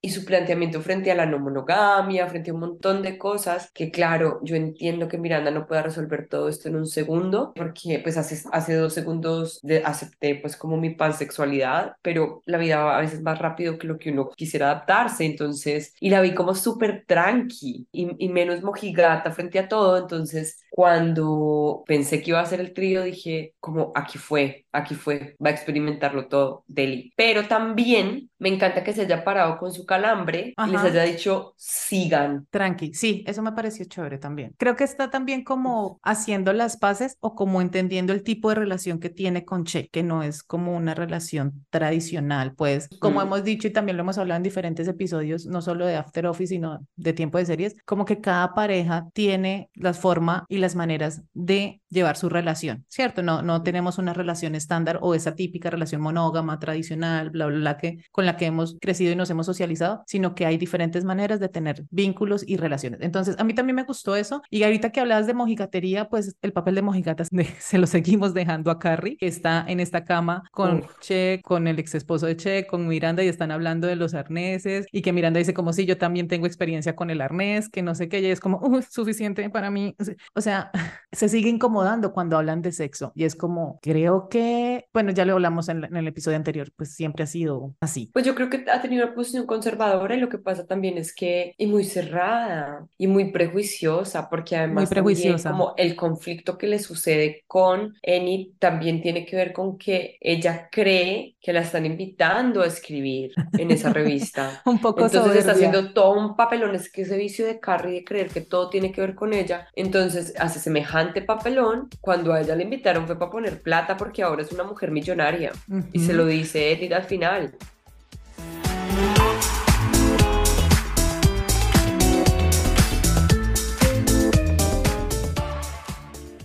y 0.00 0.10
su 0.10 0.24
planteamiento 0.24 0.80
frente 0.80 1.12
a 1.12 1.14
la 1.14 1.26
no 1.26 1.38
monogamia, 1.38 2.26
frente 2.26 2.50
a 2.50 2.54
un 2.54 2.60
montón 2.60 3.02
de 3.02 3.16
cosas 3.16 3.70
que 3.72 3.92
claro, 3.92 4.40
yo 4.42 4.56
entiendo 4.56 5.06
que 5.06 5.18
Miranda 5.18 5.52
no 5.52 5.68
pueda 5.68 5.82
resolver 5.82 6.26
todo 6.28 6.48
esto 6.48 6.68
en 6.68 6.74
un 6.74 6.86
segundo, 6.86 7.52
porque 7.54 8.00
pues 8.02 8.16
hace, 8.16 8.42
hace 8.50 8.74
dos 8.74 8.94
segundos 8.94 9.60
de, 9.62 9.82
acepté 9.84 10.34
pues 10.36 10.56
como 10.56 10.76
mi 10.76 10.90
pansexualidad, 10.90 11.92
pero 12.02 12.42
la 12.46 12.58
vida 12.58 12.82
va 12.82 12.98
a 12.98 13.00
veces 13.00 13.22
más 13.22 13.38
rápido 13.38 13.78
que 13.78 13.86
lo 13.86 13.98
que 13.98 14.10
uno 14.10 14.30
quisiera 14.30 14.70
adaptarse 14.70 15.19
entonces, 15.26 15.94
y 16.00 16.10
la 16.10 16.20
vi 16.20 16.34
como 16.34 16.54
súper 16.54 17.04
tranqui 17.06 17.86
y, 17.92 18.24
y, 18.24 18.28
menos 18.28 18.62
mojigata 18.62 19.32
frente 19.32 19.58
a 19.58 19.68
todo, 19.68 19.98
entonces 19.98 20.60
cuando 20.70 21.84
pensé 21.86 22.22
que 22.22 22.30
iba 22.30 22.40
a 22.40 22.46
ser 22.46 22.60
el 22.60 22.72
trío, 22.72 23.02
dije, 23.02 23.54
como 23.60 23.92
aquí 23.94 24.18
fue, 24.18 24.66
aquí 24.72 24.94
fue, 24.94 25.36
va 25.44 25.50
a 25.50 25.52
experimentarlo 25.52 26.28
todo, 26.28 26.64
Deli. 26.66 27.12
Pero 27.16 27.46
también 27.46 28.29
me 28.40 28.48
encanta 28.48 28.82
que 28.82 28.92
se 28.92 29.02
haya 29.02 29.22
parado 29.22 29.58
con 29.58 29.72
su 29.72 29.86
calambre 29.86 30.54
y 30.56 30.70
les 30.70 30.80
haya 30.80 31.04
dicho, 31.04 31.54
sigan. 31.56 32.46
Tranqui, 32.50 32.94
sí, 32.94 33.22
eso 33.26 33.42
me 33.42 33.52
pareció 33.52 33.84
chévere 33.84 34.18
también. 34.18 34.54
Creo 34.56 34.76
que 34.76 34.84
está 34.84 35.10
también 35.10 35.44
como 35.44 36.00
haciendo 36.02 36.52
las 36.52 36.78
paces 36.78 37.18
o 37.20 37.34
como 37.34 37.60
entendiendo 37.60 38.12
el 38.12 38.22
tipo 38.22 38.48
de 38.48 38.54
relación 38.56 38.98
que 38.98 39.10
tiene 39.10 39.44
con 39.44 39.64
Che, 39.64 39.88
que 39.88 40.02
no 40.02 40.22
es 40.22 40.42
como 40.42 40.74
una 40.74 40.94
relación 40.94 41.66
tradicional, 41.68 42.54
pues, 42.54 42.88
como 42.98 43.20
hemos 43.20 43.44
dicho 43.44 43.68
y 43.68 43.72
también 43.72 43.98
lo 43.98 44.02
hemos 44.02 44.16
hablado 44.16 44.38
en 44.38 44.42
diferentes 44.42 44.88
episodios, 44.88 45.44
no 45.44 45.60
solo 45.60 45.84
de 45.84 45.96
After 45.96 46.26
Office, 46.26 46.54
sino 46.54 46.80
de 46.96 47.12
tiempo 47.12 47.36
de 47.36 47.44
series, 47.44 47.76
como 47.84 48.06
que 48.06 48.22
cada 48.22 48.54
pareja 48.54 49.06
tiene 49.12 49.70
la 49.74 49.92
forma 49.92 50.46
y 50.48 50.58
las 50.58 50.74
maneras 50.74 51.22
de 51.34 51.82
llevar 51.90 52.16
su 52.16 52.30
relación, 52.30 52.86
¿cierto? 52.88 53.22
No, 53.22 53.42
no 53.42 53.62
tenemos 53.62 53.98
una 53.98 54.14
relación 54.14 54.54
estándar 54.54 54.98
o 55.02 55.14
esa 55.14 55.34
típica 55.34 55.68
relación 55.68 56.00
monógama, 56.00 56.58
tradicional, 56.58 57.28
bla, 57.28 57.46
bla, 57.46 57.58
bla, 57.58 57.76
que, 57.76 58.04
con 58.10 58.24
la 58.24 58.29
que 58.36 58.46
hemos 58.46 58.76
crecido 58.80 59.12
y 59.12 59.16
nos 59.16 59.30
hemos 59.30 59.46
socializado, 59.46 60.02
sino 60.06 60.34
que 60.34 60.46
hay 60.46 60.56
diferentes 60.58 61.04
maneras 61.04 61.40
de 61.40 61.48
tener 61.48 61.84
vínculos 61.90 62.44
y 62.46 62.56
relaciones. 62.56 63.00
Entonces, 63.02 63.36
a 63.38 63.44
mí 63.44 63.54
también 63.54 63.76
me 63.76 63.84
gustó 63.84 64.16
eso. 64.16 64.42
Y 64.50 64.62
ahorita 64.62 64.90
que 64.90 65.00
hablabas 65.00 65.26
de 65.26 65.34
mojigatería, 65.34 66.08
pues 66.08 66.36
el 66.42 66.52
papel 66.52 66.74
de 66.74 66.82
mojigatas 66.82 67.28
se 67.58 67.78
lo 67.78 67.86
seguimos 67.86 68.34
dejando 68.34 68.70
a 68.70 68.78
Carrie, 68.78 69.16
que 69.16 69.26
está 69.26 69.64
en 69.66 69.80
esta 69.80 70.04
cama 70.04 70.42
con 70.52 70.84
Che, 71.00 71.40
con 71.44 71.66
el 71.66 71.78
ex 71.78 71.94
esposo 71.94 72.26
de 72.26 72.36
Che, 72.36 72.66
con 72.66 72.86
Miranda 72.86 73.22
y 73.24 73.28
están 73.28 73.50
hablando 73.50 73.86
de 73.86 73.96
los 73.96 74.14
arneses 74.14 74.86
y 74.92 75.02
que 75.02 75.12
Miranda 75.12 75.38
dice 75.38 75.54
como 75.54 75.72
si 75.72 75.86
yo 75.86 75.98
también 75.98 76.28
tengo 76.28 76.46
experiencia 76.46 76.96
con 76.96 77.10
el 77.10 77.20
arnés, 77.20 77.68
que 77.68 77.82
no 77.82 77.94
sé 77.94 78.08
qué, 78.08 78.20
y 78.20 78.26
es 78.26 78.40
como, 78.40 78.58
uh, 78.58 78.82
suficiente 78.82 79.48
para 79.50 79.70
mí. 79.70 79.96
O 80.34 80.40
sea, 80.40 80.70
se 81.12 81.28
sigue 81.28 81.48
incomodando 81.48 82.12
cuando 82.12 82.36
hablan 82.36 82.62
de 82.62 82.72
sexo 82.72 83.12
y 83.14 83.24
es 83.24 83.34
como, 83.34 83.78
creo 83.82 84.28
que, 84.28 84.86
bueno, 84.92 85.12
ya 85.12 85.24
lo 85.24 85.34
hablamos 85.34 85.68
en, 85.68 85.84
en 85.84 85.96
el 85.96 86.08
episodio 86.08 86.36
anterior, 86.36 86.72
pues 86.76 86.94
siempre 86.94 87.24
ha 87.24 87.26
sido 87.26 87.74
así. 87.80 88.10
Pues 88.20 88.26
yo 88.26 88.34
creo 88.34 88.50
que 88.50 88.70
ha 88.70 88.82
tenido 88.82 89.06
una 89.06 89.14
posición 89.14 89.46
conservadora 89.46 90.14
y 90.14 90.20
lo 90.20 90.28
que 90.28 90.36
pasa 90.36 90.66
también 90.66 90.98
es 90.98 91.14
que, 91.14 91.54
y 91.56 91.64
muy 91.64 91.84
cerrada 91.84 92.86
y 92.98 93.06
muy 93.06 93.32
prejuiciosa, 93.32 94.28
porque 94.28 94.56
además 94.56 94.90
prejuiciosa. 94.90 95.52
como 95.52 95.72
el 95.78 95.96
conflicto 95.96 96.58
que 96.58 96.66
le 96.66 96.80
sucede 96.80 97.44
con 97.46 97.94
Enid 98.02 98.50
también 98.58 99.00
tiene 99.00 99.24
que 99.24 99.36
ver 99.36 99.54
con 99.54 99.78
que 99.78 100.18
ella 100.20 100.68
cree 100.70 101.36
que 101.40 101.54
la 101.54 101.60
están 101.60 101.86
invitando 101.86 102.60
a 102.60 102.66
escribir 102.66 103.32
en 103.56 103.70
esa 103.70 103.90
revista. 103.90 104.60
un 104.66 104.82
poco 104.82 105.06
Entonces 105.06 105.36
está 105.36 105.52
haciendo 105.52 105.94
todo 105.94 106.12
un 106.12 106.36
papelón, 106.36 106.74
es 106.74 106.92
que 106.92 107.00
ese 107.00 107.16
vicio 107.16 107.46
de 107.46 107.58
Carrie 107.58 107.94
de 107.94 108.04
creer 108.04 108.28
que 108.28 108.42
todo 108.42 108.68
tiene 108.68 108.92
que 108.92 109.00
ver 109.00 109.14
con 109.14 109.32
ella, 109.32 109.66
entonces 109.74 110.34
hace 110.38 110.60
semejante 110.60 111.22
papelón, 111.22 111.88
cuando 112.02 112.34
a 112.34 112.42
ella 112.42 112.54
le 112.54 112.64
invitaron 112.64 113.06
fue 113.06 113.18
para 113.18 113.30
poner 113.30 113.62
plata 113.62 113.96
porque 113.96 114.22
ahora 114.22 114.42
es 114.42 114.52
una 114.52 114.64
mujer 114.64 114.90
millonaria 114.90 115.52
y 115.94 116.00
se 116.00 116.12
lo 116.12 116.26
dice 116.26 116.72
Enid 116.72 116.92
al 116.92 117.04
final. 117.04 117.54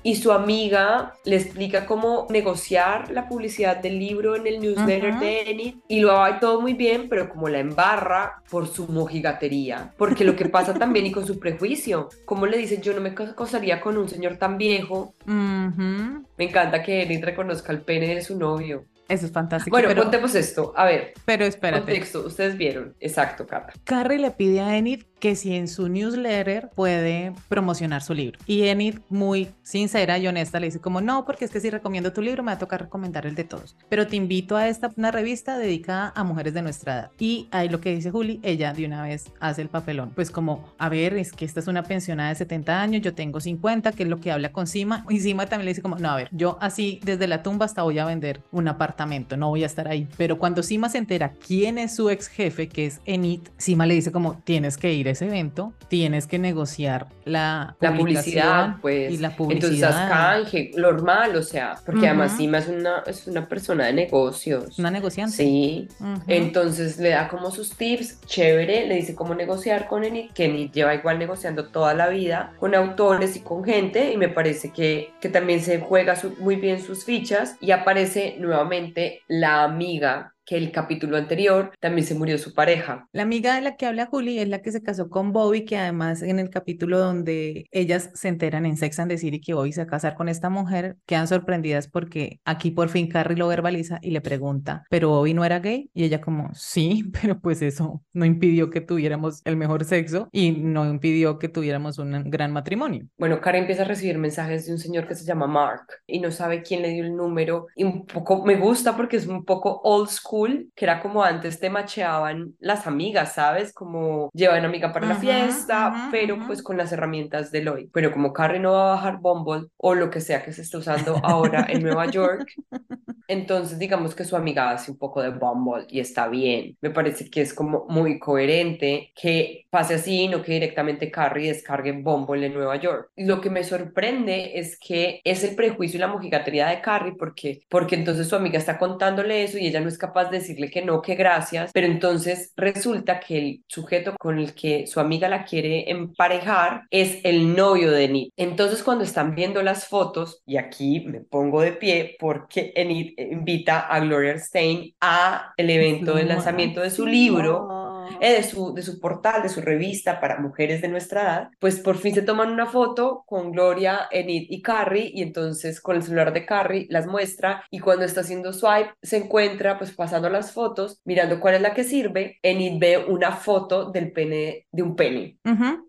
Y 0.05 0.17
su 0.17 0.31
amiga 0.31 1.13
le 1.25 1.35
explica 1.35 1.87
cómo 1.87 2.27
negociar 2.29 3.09
la 3.09 3.27
publicidad 3.27 3.77
del 3.77 3.97
libro 3.97 4.35
en 4.35 4.45
el 4.45 4.59
newsletter 4.59 5.17
de 5.17 5.49
Enid 5.49 5.75
y 5.87 5.99
lo 5.99 6.13
va 6.13 6.39
todo 6.39 6.61
muy 6.61 6.75
bien, 6.75 7.09
pero 7.09 7.27
como 7.27 7.49
la 7.49 7.57
embarra 7.57 8.43
por 8.51 8.67
su 8.67 8.87
mojigatería, 8.87 9.95
porque 9.97 10.23
lo 10.23 10.35
que 10.35 10.45
pasa 10.45 10.75
también 10.75 11.07
y 11.07 11.11
con 11.11 11.25
su 11.25 11.39
prejuicio, 11.39 12.09
como 12.23 12.45
le 12.45 12.59
dice 12.59 12.79
yo 12.79 12.93
no 12.93 13.01
me 13.01 13.15
casaría 13.15 13.81
con 13.81 13.97
un 13.97 14.07
señor 14.07 14.37
tan 14.37 14.59
viejo, 14.59 15.15
me 15.25 16.23
encanta 16.37 16.83
que 16.83 17.01
Enid 17.01 17.25
reconozca 17.25 17.73
el 17.73 17.81
pene 17.81 18.13
de 18.13 18.21
su 18.21 18.37
novio. 18.37 18.85
Eso 19.07 19.27
es 19.27 19.31
fantástico. 19.31 19.75
Bueno, 19.75 19.95
contemos 20.01 20.33
esto. 20.33 20.73
A 20.75 20.85
ver. 20.85 21.13
Pero 21.25 21.45
espérate. 21.45 21.83
Contexto. 21.83 22.25
Ustedes 22.25 22.57
vieron. 22.57 22.95
Exacto, 22.99 23.45
Cata. 23.45 23.73
Carrie 23.83 24.17
le 24.17 24.31
pide 24.31 24.61
a 24.61 24.75
Enid 24.75 25.03
que 25.25 25.35
si 25.35 25.55
en 25.55 25.67
su 25.67 25.89
newsletter 25.89 26.69
puede 26.75 27.33
promocionar 27.49 28.03
su 28.03 28.13
libro. 28.13 28.37
Y 28.45 28.67
Enid, 28.67 28.99
muy 29.09 29.47
sincera 29.63 30.19
y 30.19 30.27
honesta, 30.27 30.59
le 30.59 30.67
dice 30.67 30.79
como, 30.79 31.01
no, 31.01 31.25
porque 31.25 31.45
es 31.45 31.51
que 31.51 31.59
si 31.59 31.71
recomiendo 31.71 32.13
tu 32.13 32.21
libro 32.21 32.43
me 32.43 32.51
va 32.51 32.57
a 32.57 32.59
tocar 32.59 32.81
recomendar 32.81 33.25
el 33.25 33.33
de 33.33 33.43
todos. 33.43 33.75
Pero 33.89 34.05
te 34.05 34.17
invito 34.17 34.55
a 34.55 34.67
esta, 34.67 34.91
una 34.95 35.09
revista 35.09 35.57
dedicada 35.57 36.13
a 36.15 36.23
mujeres 36.23 36.53
de 36.53 36.61
nuestra 36.61 36.93
edad. 36.93 37.11
Y 37.17 37.47
ahí 37.49 37.69
lo 37.69 37.81
que 37.81 37.95
dice 37.95 38.11
Juli, 38.11 38.39
ella 38.43 38.71
de 38.71 38.85
una 38.85 39.01
vez 39.01 39.31
hace 39.39 39.63
el 39.63 39.69
papelón. 39.69 40.11
Pues 40.13 40.29
como, 40.29 40.63
a 40.77 40.89
ver, 40.89 41.15
es 41.15 41.31
que 41.31 41.43
esta 41.43 41.59
es 41.59 41.65
una 41.65 41.81
pensionada 41.81 42.29
de 42.29 42.35
70 42.35 42.79
años, 42.79 43.01
yo 43.01 43.15
tengo 43.15 43.39
50, 43.39 43.93
que 43.93 44.03
es 44.03 44.09
lo 44.09 44.19
que 44.21 44.31
habla 44.31 44.51
con 44.51 44.67
Sima. 44.67 45.07
Y 45.09 45.21
Sima 45.21 45.47
también 45.47 45.65
le 45.65 45.71
dice 45.71 45.81
como, 45.81 45.95
no, 45.95 46.11
a 46.11 46.17
ver, 46.17 46.29
yo 46.33 46.59
así 46.61 46.99
desde 47.03 47.25
la 47.25 47.41
tumba 47.41 47.65
hasta 47.65 47.81
voy 47.81 47.97
a 47.97 48.05
vender 48.05 48.43
un 48.51 48.67
apartamento, 48.67 49.37
no 49.37 49.49
voy 49.49 49.63
a 49.63 49.65
estar 49.65 49.87
ahí. 49.87 50.07
Pero 50.17 50.37
cuando 50.37 50.61
Sima 50.61 50.87
se 50.87 50.99
entera 50.99 51.31
quién 51.31 51.79
es 51.79 51.95
su 51.95 52.11
ex 52.11 52.27
jefe, 52.27 52.69
que 52.69 52.85
es 52.85 53.01
Enid, 53.05 53.39
Sima 53.57 53.87
le 53.87 53.95
dice 53.95 54.11
como, 54.11 54.39
tienes 54.43 54.77
que 54.77 54.93
ir 54.93 55.14
ese 55.15 55.25
evento, 55.25 55.73
tienes 55.87 56.27
que 56.27 56.39
negociar 56.39 57.07
la, 57.25 57.75
la 57.79 57.95
publicidad, 57.95 58.75
pues. 58.81 59.13
Y 59.13 59.17
la 59.17 59.35
publicidad. 59.35 59.73
Entonces, 59.73 60.09
canje, 60.09 60.71
normal, 60.77 61.35
o 61.35 61.43
sea, 61.43 61.75
porque 61.85 62.07
además 62.07 62.37
Sima 62.37 62.59
es 62.59 62.67
una, 62.67 63.03
es 63.05 63.27
una 63.27 63.47
persona 63.47 63.85
de 63.85 63.93
negocios. 63.93 64.77
Una 64.77 64.91
negociante. 64.91 65.35
Sí. 65.35 65.87
Entonces 66.27 66.97
le 66.97 67.09
da 67.09 67.27
como 67.27 67.51
sus 67.51 67.75
tips, 67.75 68.21
chévere, 68.25 68.87
le 68.87 68.95
dice 68.95 69.15
cómo 69.15 69.35
negociar 69.35 69.87
con 69.87 70.03
Enid, 70.03 70.31
que 70.31 70.45
Enid 70.45 70.71
lleva 70.71 70.93
igual 70.93 71.19
negociando 71.19 71.65
toda 71.67 71.93
la 71.93 72.09
vida 72.09 72.53
con 72.59 72.75
autores 72.75 73.35
y 73.35 73.39
con 73.39 73.63
gente, 73.63 74.11
y 74.11 74.17
me 74.17 74.29
parece 74.29 74.71
que, 74.71 75.13
que 75.19 75.29
también 75.29 75.61
se 75.61 75.79
juega 75.79 76.15
muy 76.39 76.57
bien 76.57 76.81
sus 76.81 77.05
fichas, 77.05 77.55
y 77.59 77.71
aparece 77.71 78.35
nuevamente 78.39 79.21
la 79.27 79.63
amiga 79.63 80.34
que 80.45 80.57
el 80.57 80.71
capítulo 80.71 81.17
anterior 81.17 81.71
también 81.79 82.05
se 82.05 82.15
murió 82.15 82.37
su 82.37 82.53
pareja. 82.53 83.07
La 83.11 83.23
amiga 83.23 83.55
de 83.55 83.61
la 83.61 83.75
que 83.75 83.85
habla 83.85 84.05
Julie 84.05 84.41
es 84.41 84.47
la 84.47 84.61
que 84.61 84.71
se 84.71 84.83
casó 84.83 85.09
con 85.09 85.33
Bobby, 85.33 85.65
que 85.65 85.77
además 85.77 86.21
en 86.21 86.39
el 86.39 86.49
capítulo 86.49 86.99
donde 86.99 87.67
ellas 87.71 88.11
se 88.13 88.27
enteran 88.27 88.65
en 88.65 88.77
Sex 88.77 88.99
and 88.99 89.11
the 89.11 89.17
City 89.17 89.41
que 89.41 89.53
Bobby 89.53 89.73
se 89.73 89.81
va 89.81 89.85
a 89.85 89.87
casar 89.87 90.15
con 90.15 90.29
esta 90.29 90.49
mujer, 90.49 90.97
quedan 91.05 91.27
sorprendidas 91.27 91.87
porque 91.87 92.39
aquí 92.45 92.71
por 92.71 92.89
fin 92.89 93.07
Carrie 93.07 93.37
lo 93.37 93.47
verbaliza 93.47 93.99
y 94.01 94.11
le 94.11 94.21
pregunta, 94.21 94.83
¿pero 94.89 95.09
Bobby 95.09 95.33
no 95.33 95.45
era 95.45 95.59
gay? 95.59 95.89
Y 95.93 96.03
ella 96.03 96.21
como, 96.21 96.53
sí, 96.53 97.03
pero 97.21 97.39
pues 97.39 97.61
eso 97.61 98.03
no 98.13 98.25
impidió 98.25 98.69
que 98.69 98.81
tuviéramos 98.81 99.41
el 99.45 99.57
mejor 99.57 99.83
sexo 99.85 100.29
y 100.31 100.51
no 100.51 100.85
impidió 100.89 101.39
que 101.39 101.49
tuviéramos 101.49 101.97
un 101.97 102.29
gran 102.29 102.51
matrimonio. 102.51 103.07
Bueno, 103.17 103.41
Carrie 103.41 103.61
empieza 103.61 103.83
a 103.83 103.85
recibir 103.85 104.17
mensajes 104.17 104.65
de 104.65 104.73
un 104.73 104.79
señor 104.79 105.07
que 105.07 105.15
se 105.15 105.25
llama 105.25 105.47
Mark 105.47 105.85
y 106.05 106.19
no 106.19 106.31
sabe 106.31 106.61
quién 106.61 106.81
le 106.81 106.89
dio 106.89 107.03
el 107.03 107.15
número 107.15 107.67
y 107.75 107.83
un 107.83 108.05
poco 108.05 108.45
me 108.45 108.55
gusta 108.55 108.95
porque 108.95 109.17
es 109.17 109.27
un 109.27 109.43
poco 109.43 109.81
old 109.83 110.09
school 110.09 110.34
que 110.75 110.85
era 110.85 111.01
como 111.01 111.23
antes 111.23 111.59
te 111.59 111.69
macheaban 111.69 112.55
las 112.59 112.87
amigas, 112.87 113.33
¿sabes? 113.33 113.73
Como 113.73 114.29
llevan 114.33 114.65
amiga 114.65 114.91
para 114.91 115.07
la 115.07 115.15
fiesta, 115.15 116.09
pero 116.11 116.37
pues 116.45 116.61
con 116.61 116.77
las 116.77 116.91
herramientas 116.91 117.51
de 117.51 117.67
hoy. 117.69 117.89
Pero 117.93 118.11
como 118.11 118.33
Carrie 118.33 118.59
no 118.59 118.73
va 118.73 118.91
a 118.91 118.95
bajar 118.95 119.19
Bumble 119.19 119.69
o 119.77 119.95
lo 119.95 120.09
que 120.09 120.21
sea 120.21 120.43
que 120.43 120.53
se 120.53 120.63
esté 120.63 120.77
usando 120.77 121.19
ahora 121.23 121.65
en 121.69 121.83
Nueva 121.83 122.07
York, 122.07 122.51
entonces 123.27 123.79
digamos 123.79 124.13
que 124.13 124.25
su 124.25 124.35
amiga 124.35 124.71
hace 124.71 124.91
un 124.91 124.97
poco 124.97 125.21
de 125.21 125.29
Bumble 125.29 125.85
y 125.89 125.99
está 125.99 126.27
bien. 126.27 126.77
Me 126.81 126.89
parece 126.89 127.29
que 127.29 127.41
es 127.41 127.53
como 127.53 127.85
muy 127.89 128.19
coherente 128.19 129.11
que 129.15 129.65
pase 129.69 129.95
así, 129.95 130.27
no 130.27 130.41
que 130.41 130.53
directamente 130.53 131.11
Carrie 131.11 131.47
descargue 131.47 131.91
Bumble 131.93 132.45
en 132.45 132.53
Nueva 132.53 132.75
York. 132.77 133.09
Lo 133.15 133.41
que 133.41 133.49
me 133.49 133.63
sorprende 133.63 134.59
es 134.59 134.77
que 134.79 135.21
es 135.23 135.43
el 135.43 135.55
prejuicio 135.55 135.97
y 135.97 136.01
la 136.01 136.07
mojigatería 136.07 136.67
de 136.67 136.81
Carrie 136.81 137.15
porque, 137.17 137.61
porque 137.69 137.95
entonces 137.95 138.27
su 138.27 138.35
amiga 138.35 138.57
está 138.57 138.77
contándole 138.77 139.43
eso 139.43 139.57
y 139.57 139.67
ella 139.67 139.81
no 139.81 139.89
es 139.89 139.97
capaz 139.97 140.24
decirle 140.31 140.69
que 140.69 140.83
no, 140.83 141.01
que 141.01 141.15
gracias, 141.15 141.71
pero 141.73 141.87
entonces 141.87 142.51
resulta 142.55 143.19
que 143.19 143.37
el 143.37 143.63
sujeto 143.67 144.15
con 144.19 144.39
el 144.39 144.53
que 144.53 144.87
su 144.87 144.99
amiga 144.99 145.29
la 145.29 145.45
quiere 145.45 145.89
emparejar 145.89 146.83
es 146.89 147.19
el 147.23 147.55
novio 147.55 147.91
de 147.91 148.05
Enid. 148.05 148.29
Entonces 148.37 148.83
cuando 148.83 149.03
están 149.03 149.35
viendo 149.35 149.61
las 149.63 149.87
fotos, 149.87 150.41
y 150.45 150.57
aquí 150.57 151.01
me 151.01 151.21
pongo 151.21 151.61
de 151.61 151.73
pie 151.73 152.15
porque 152.19 152.73
Enid 152.75 153.13
invita 153.17 153.79
a 153.79 153.99
Gloria 153.99 154.37
Stein 154.39 154.93
a 155.01 155.53
el 155.57 155.69
evento 155.69 156.15
de 156.15 156.25
lanzamiento 156.25 156.81
de 156.81 156.89
su 156.89 157.05
libro 157.05 157.84
eh, 158.19 158.33
de, 158.33 158.43
su, 158.43 158.73
de 158.73 158.81
su 158.81 158.99
portal, 158.99 159.43
de 159.43 159.49
su 159.49 159.61
revista 159.61 160.19
para 160.19 160.39
mujeres 160.39 160.81
de 160.81 160.87
nuestra 160.87 161.21
edad, 161.21 161.49
pues 161.59 161.79
por 161.79 161.97
fin 161.97 162.13
se 162.13 162.21
toman 162.21 162.51
una 162.51 162.65
foto 162.65 163.23
con 163.25 163.51
Gloria, 163.51 164.07
Enid 164.11 164.47
y 164.49 164.61
Carrie 164.61 165.11
y 165.13 165.21
entonces 165.21 165.81
con 165.81 165.95
el 165.95 166.03
celular 166.03 166.33
de 166.33 166.45
Carrie 166.45 166.87
las 166.89 167.07
muestra 167.07 167.63
y 167.69 167.79
cuando 167.79 168.05
está 168.05 168.21
haciendo 168.21 168.53
swipe 168.53 168.93
se 169.01 169.17
encuentra 169.17 169.77
pues 169.77 169.91
pasando 169.91 170.29
las 170.29 170.51
fotos, 170.51 171.01
mirando 171.05 171.39
cuál 171.39 171.55
es 171.55 171.61
la 171.61 171.73
que 171.73 171.83
sirve, 171.83 172.39
Enid 172.41 172.79
ve 172.79 172.97
una 172.97 173.31
foto 173.31 173.91
del 173.91 174.11
pene, 174.11 174.65
de 174.71 174.83
un 174.83 174.95
pene 174.95 175.37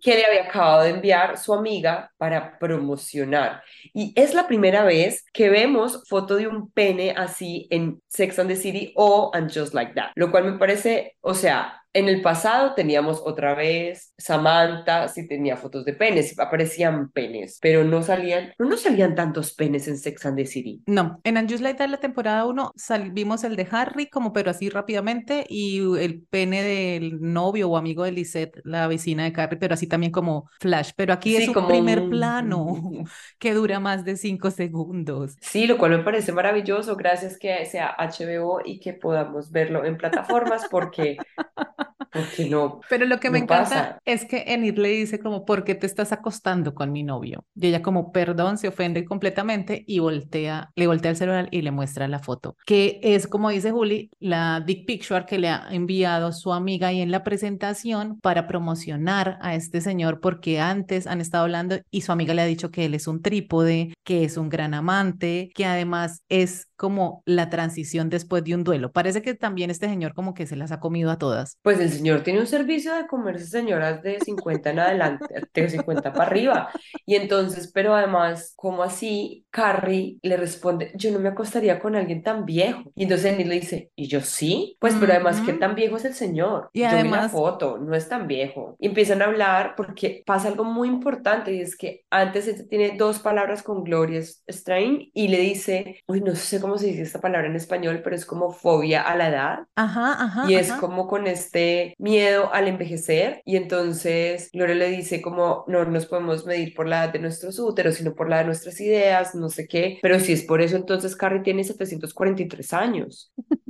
que 0.00 0.14
le 0.14 0.25
había 0.25 0.44
acabado 0.44 0.82
de 0.82 0.90
enviar 0.90 1.38
su 1.38 1.54
amiga 1.54 2.11
para 2.16 2.58
promocionar. 2.58 3.62
Y 3.92 4.12
es 4.16 4.35
la 4.35 4.46
primera 4.46 4.85
vez 4.85 5.25
que 5.32 5.49
vemos 5.49 6.02
foto 6.08 6.37
de 6.37 6.46
un 6.46 6.70
pene 6.70 7.14
así 7.16 7.66
en 7.70 8.00
Sex 8.08 8.38
and 8.38 8.49
the 8.49 8.56
City 8.56 8.92
o 8.96 9.30
And 9.35 9.50
Just 9.52 9.75
Like 9.75 9.94
That, 9.94 10.11
lo 10.14 10.30
cual 10.30 10.44
me 10.44 10.58
parece, 10.58 11.16
o 11.20 11.35
sea, 11.35 11.82
en 11.97 12.09
el 12.09 12.21
pasado 12.21 12.75
teníamos 12.75 13.23
otra 13.25 13.55
vez 13.55 14.12
Samantha, 14.19 15.09
sí 15.09 15.26
tenía 15.26 15.57
fotos 15.57 15.87
de 15.87 15.95
penes, 15.95 16.38
aparecían 16.38 17.11
penes, 17.11 17.59
pero 17.62 17.85
no 17.85 18.03
salían, 18.03 18.53
no 18.59 18.69
nos 18.69 18.83
salían 18.83 19.15
tantos 19.15 19.55
penes 19.55 19.88
en 19.88 19.97
Sex 19.97 20.26
and 20.26 20.37
the 20.37 20.45
City. 20.45 20.83
No, 20.87 21.21
en 21.25 21.38
And 21.38 21.50
Just 21.50 21.62
Like 21.62 21.79
That, 21.79 21.88
la 21.88 21.97
temporada 21.97 22.45
1, 22.45 22.75
vimos 23.12 23.45
el 23.45 23.57
de 23.57 23.67
Harry, 23.71 24.11
como 24.11 24.35
pero 24.35 24.50
así 24.50 24.69
rápidamente, 24.69 25.47
y 25.49 25.81
el 25.99 26.21
pene 26.21 26.62
del 26.62 27.19
novio 27.21 27.71
o 27.71 27.79
amigo 27.79 28.05
de 28.05 28.12
Lisette, 28.12 28.61
la 28.65 28.87
vecina 28.88 29.25
de 29.25 29.33
Carrie, 29.33 29.59
pero 29.59 29.73
así 29.73 29.87
también 29.87 30.12
como 30.12 30.50
flash. 30.61 30.91
Pero 30.97 31.15
aquí 31.15 31.37
es 31.37 31.49
un 31.49 31.55
como 31.55 31.69
primer 31.69 32.11
plano 32.11 32.75
que 33.38 33.55
dura 33.55 33.81
más 33.81 34.05
de 34.05 34.17
cinco 34.17 34.50
segundos. 34.50 35.35
Sí, 35.41 35.67
lo 35.67 35.79
cual 35.79 35.93
me 35.93 36.05
parece 36.05 36.33
maravilloso. 36.33 36.95
Gracias 36.95 37.38
que 37.38 37.65
sea 37.65 37.97
HBO 37.99 38.61
y 38.62 38.81
que 38.81 38.93
podamos 38.93 39.50
verlo 39.50 39.87
en 39.87 39.97
plataformas 39.97 40.67
porque 40.71 41.17
porque 42.16 42.49
no. 42.49 42.80
Pero 42.88 43.06
lo 43.06 43.20
que 43.20 43.30
me 43.30 43.38
encanta 43.38 44.00
es 44.04 44.25
que 44.25 44.44
Enid 44.49 44.78
le 44.78 44.88
dice 44.88 45.18
como, 45.18 45.44
¿por 45.44 45.64
qué 45.64 45.75
te 45.75 45.87
estás 45.87 46.12
acostando 46.12 46.75
con 46.75 46.92
mi 46.92 47.02
novio? 47.02 47.44
Y 47.54 47.68
ella 47.68 47.82
como, 47.82 48.12
perdón, 48.12 48.58
se 48.58 48.68
ofende 48.68 49.04
completamente 49.04 49.85
y 49.87 49.99
voltea, 49.99 50.70
le 50.75 50.87
voltea 50.87 51.11
el 51.11 51.16
celular 51.16 51.49
y 51.50 51.62
le 51.62 51.70
muestra 51.70 52.08
la 52.08 52.18
foto, 52.18 52.56
que 52.66 53.00
es 53.02 53.26
como 53.26 53.50
dice 53.50 53.70
Juli, 53.70 54.11
la 54.18 54.62
dick 54.64 54.87
picture 54.87 55.26
que 55.26 55.38
le 55.38 55.49
ha 55.49 55.68
enviado 55.70 56.32
su 56.32 56.52
amiga 56.52 56.92
y 56.92 57.00
en 57.00 57.11
la 57.11 57.25
presentación 57.25 58.18
para 58.20 58.46
promocionar 58.46 59.38
a 59.40 59.54
este 59.54 59.80
señor 59.80 60.20
porque 60.20 60.61
antes 60.61 61.06
han 61.06 61.20
estado 61.20 61.44
hablando 61.44 61.78
y 61.90 62.02
su 62.02 62.12
amiga 62.12 62.35
le 62.35 62.42
ha 62.42 62.46
dicho 62.46 62.70
que 62.70 62.85
él 62.85 62.94
es 62.94 63.06
un 63.06 63.23
trípode, 63.23 63.94
que 64.04 64.25
es 64.25 64.37
un 64.37 64.49
gran 64.49 64.75
amante, 64.75 65.50
que 65.54 65.66
además 65.66 66.23
es 66.28 66.68
como 66.76 67.23
la 67.25 67.50
transición 67.50 68.11
después 68.11 68.45
de 68.45 68.54
un 68.54 68.64
duelo. 68.64 68.92
Parece 68.92 69.23
que 69.23 69.35
también 69.35 69.71
este 69.71 69.88
señor 69.88 70.14
como 70.14 70.35
que 70.35 70.47
se 70.47 70.56
las 70.56 70.73
ha 70.73 70.80
comido 70.80 71.11
a 71.11 71.18
todas. 71.18 71.59
Pues 71.62 71.80
el 71.80 71.90
señor 71.90 72.23
tiene 72.23 72.40
un 72.40 72.47
servicio 72.47 72.95
de 72.95 73.06
comerse 73.06 73.47
señoras 73.47 74.02
de 74.02 74.21
50 74.21 74.71
en 74.71 74.78
adelante, 74.78 75.26
de 75.52 75.68
50 75.68 76.12
para 76.12 76.25
arriba. 76.25 76.71
Y 77.04 77.14
entonces, 77.14 77.71
pero 77.73 77.95
además, 77.95 78.52
como 78.56 78.83
así? 78.83 79.45
Carrie 79.50 80.18
le 80.23 80.37
responde, 80.37 80.92
yo 80.95 81.11
no 81.11 81.18
me 81.18 81.28
acostaría 81.28 81.78
con 81.78 81.97
alguien 81.97 82.23
tan 82.23 82.45
viejo. 82.45 82.92
Y 82.95 83.04
entonces 83.04 83.33
Annie 83.33 83.45
le 83.45 83.54
dice, 83.54 83.90
¿y 83.97 84.09
yo 84.09 84.21
sí? 84.21 84.76
Pues, 84.80 84.95
pero 85.00 85.12
además, 85.12 85.40
¿qué 85.45 85.54
tan 85.54 85.75
viejo 85.75 85.97
es 85.97 86.04
el 86.04 86.14
señor? 86.14 86.68
Y 86.73 86.80
yo 86.80 86.88
además... 86.88 87.04
vi 87.04 87.23
la 87.23 87.28
foto, 87.28 87.78
no 87.78 87.95
es 87.95 88.09
tan 88.09 88.26
viejo. 88.26 88.76
Y 88.78 88.88
empiezan 88.88 89.23
a 89.23 89.26
hablar 89.26 89.75
porque 89.76 90.23
pasa 90.26 90.49
algo 90.49 90.64
muy 90.64 90.88
importante 90.88 91.52
y 91.52 91.61
es 91.61 91.76
que 91.76 92.04
antes 92.11 92.49
este 92.49 92.64
tiene 92.64 92.97
dos 92.97 93.18
palabras 93.18 93.62
con 93.62 93.85
Gloria 93.85 94.21
Strain 94.23 95.11
y 95.14 95.28
le 95.28 95.38
dice, 95.40 96.02
uy, 96.06 96.21
no 96.21 96.35
sé 96.35 96.61
cómo 96.61 96.65
se 96.78 96.87
dice 96.87 97.02
esta 97.02 97.20
palabra 97.20 97.49
en 97.49 97.56
español, 97.56 98.00
pero 98.02 98.16
es 98.16 98.26
como 98.26 98.52
fobia 98.52 99.02
a 99.02 99.16
la 99.16 99.28
edad. 99.28 99.58
Ajá, 99.76 100.25
ajá. 100.25 100.50
Y 100.50 100.54
es 100.54 100.73
como 100.73 101.06
con 101.06 101.26
este 101.26 101.94
miedo 101.99 102.52
al 102.52 102.68
envejecer. 102.68 103.40
Y 103.44 103.56
entonces 103.56 104.50
Gloria 104.52 104.75
le 104.75 104.90
dice 104.90 105.23
como, 105.23 105.64
no 105.68 105.85
nos 105.85 106.06
podemos 106.06 106.46
medir 106.46 106.75
por 106.75 106.87
la 106.87 107.04
edad 107.04 107.12
de 107.12 107.18
nuestros 107.20 107.58
úteros, 107.58 107.96
sino 107.96 108.14
por 108.14 108.28
la 108.28 108.38
de 108.38 108.44
nuestras 108.44 108.80
ideas, 108.80 109.35
no 109.35 109.49
sé 109.49 109.66
qué, 109.66 109.99
pero 110.02 110.20
si 110.20 110.32
es 110.32 110.42
por 110.42 110.61
eso, 110.61 110.76
entonces 110.76 111.16
Carrie 111.16 111.40
tiene 111.40 111.64
743 111.64 112.73
años. 112.73 113.32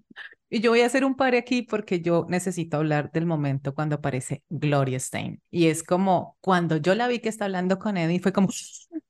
Y 0.48 0.60
yo 0.60 0.70
voy 0.70 0.80
a 0.82 0.86
hacer 0.86 1.04
un 1.04 1.16
par 1.16 1.34
aquí 1.34 1.62
porque 1.62 2.00
yo 2.00 2.24
necesito 2.28 2.76
hablar 2.76 3.10
del 3.10 3.26
momento 3.26 3.74
cuando 3.74 3.96
aparece 3.96 4.44
Gloria 4.48 5.00
Stein. 5.00 5.42
Y 5.50 5.66
es 5.66 5.82
como 5.82 6.36
cuando 6.40 6.76
yo 6.76 6.94
la 6.94 7.08
vi 7.08 7.18
que 7.18 7.28
está 7.28 7.46
hablando 7.46 7.78
con 7.80 7.96
Eddie, 7.96 8.20
fue 8.20 8.32
como, 8.32 8.48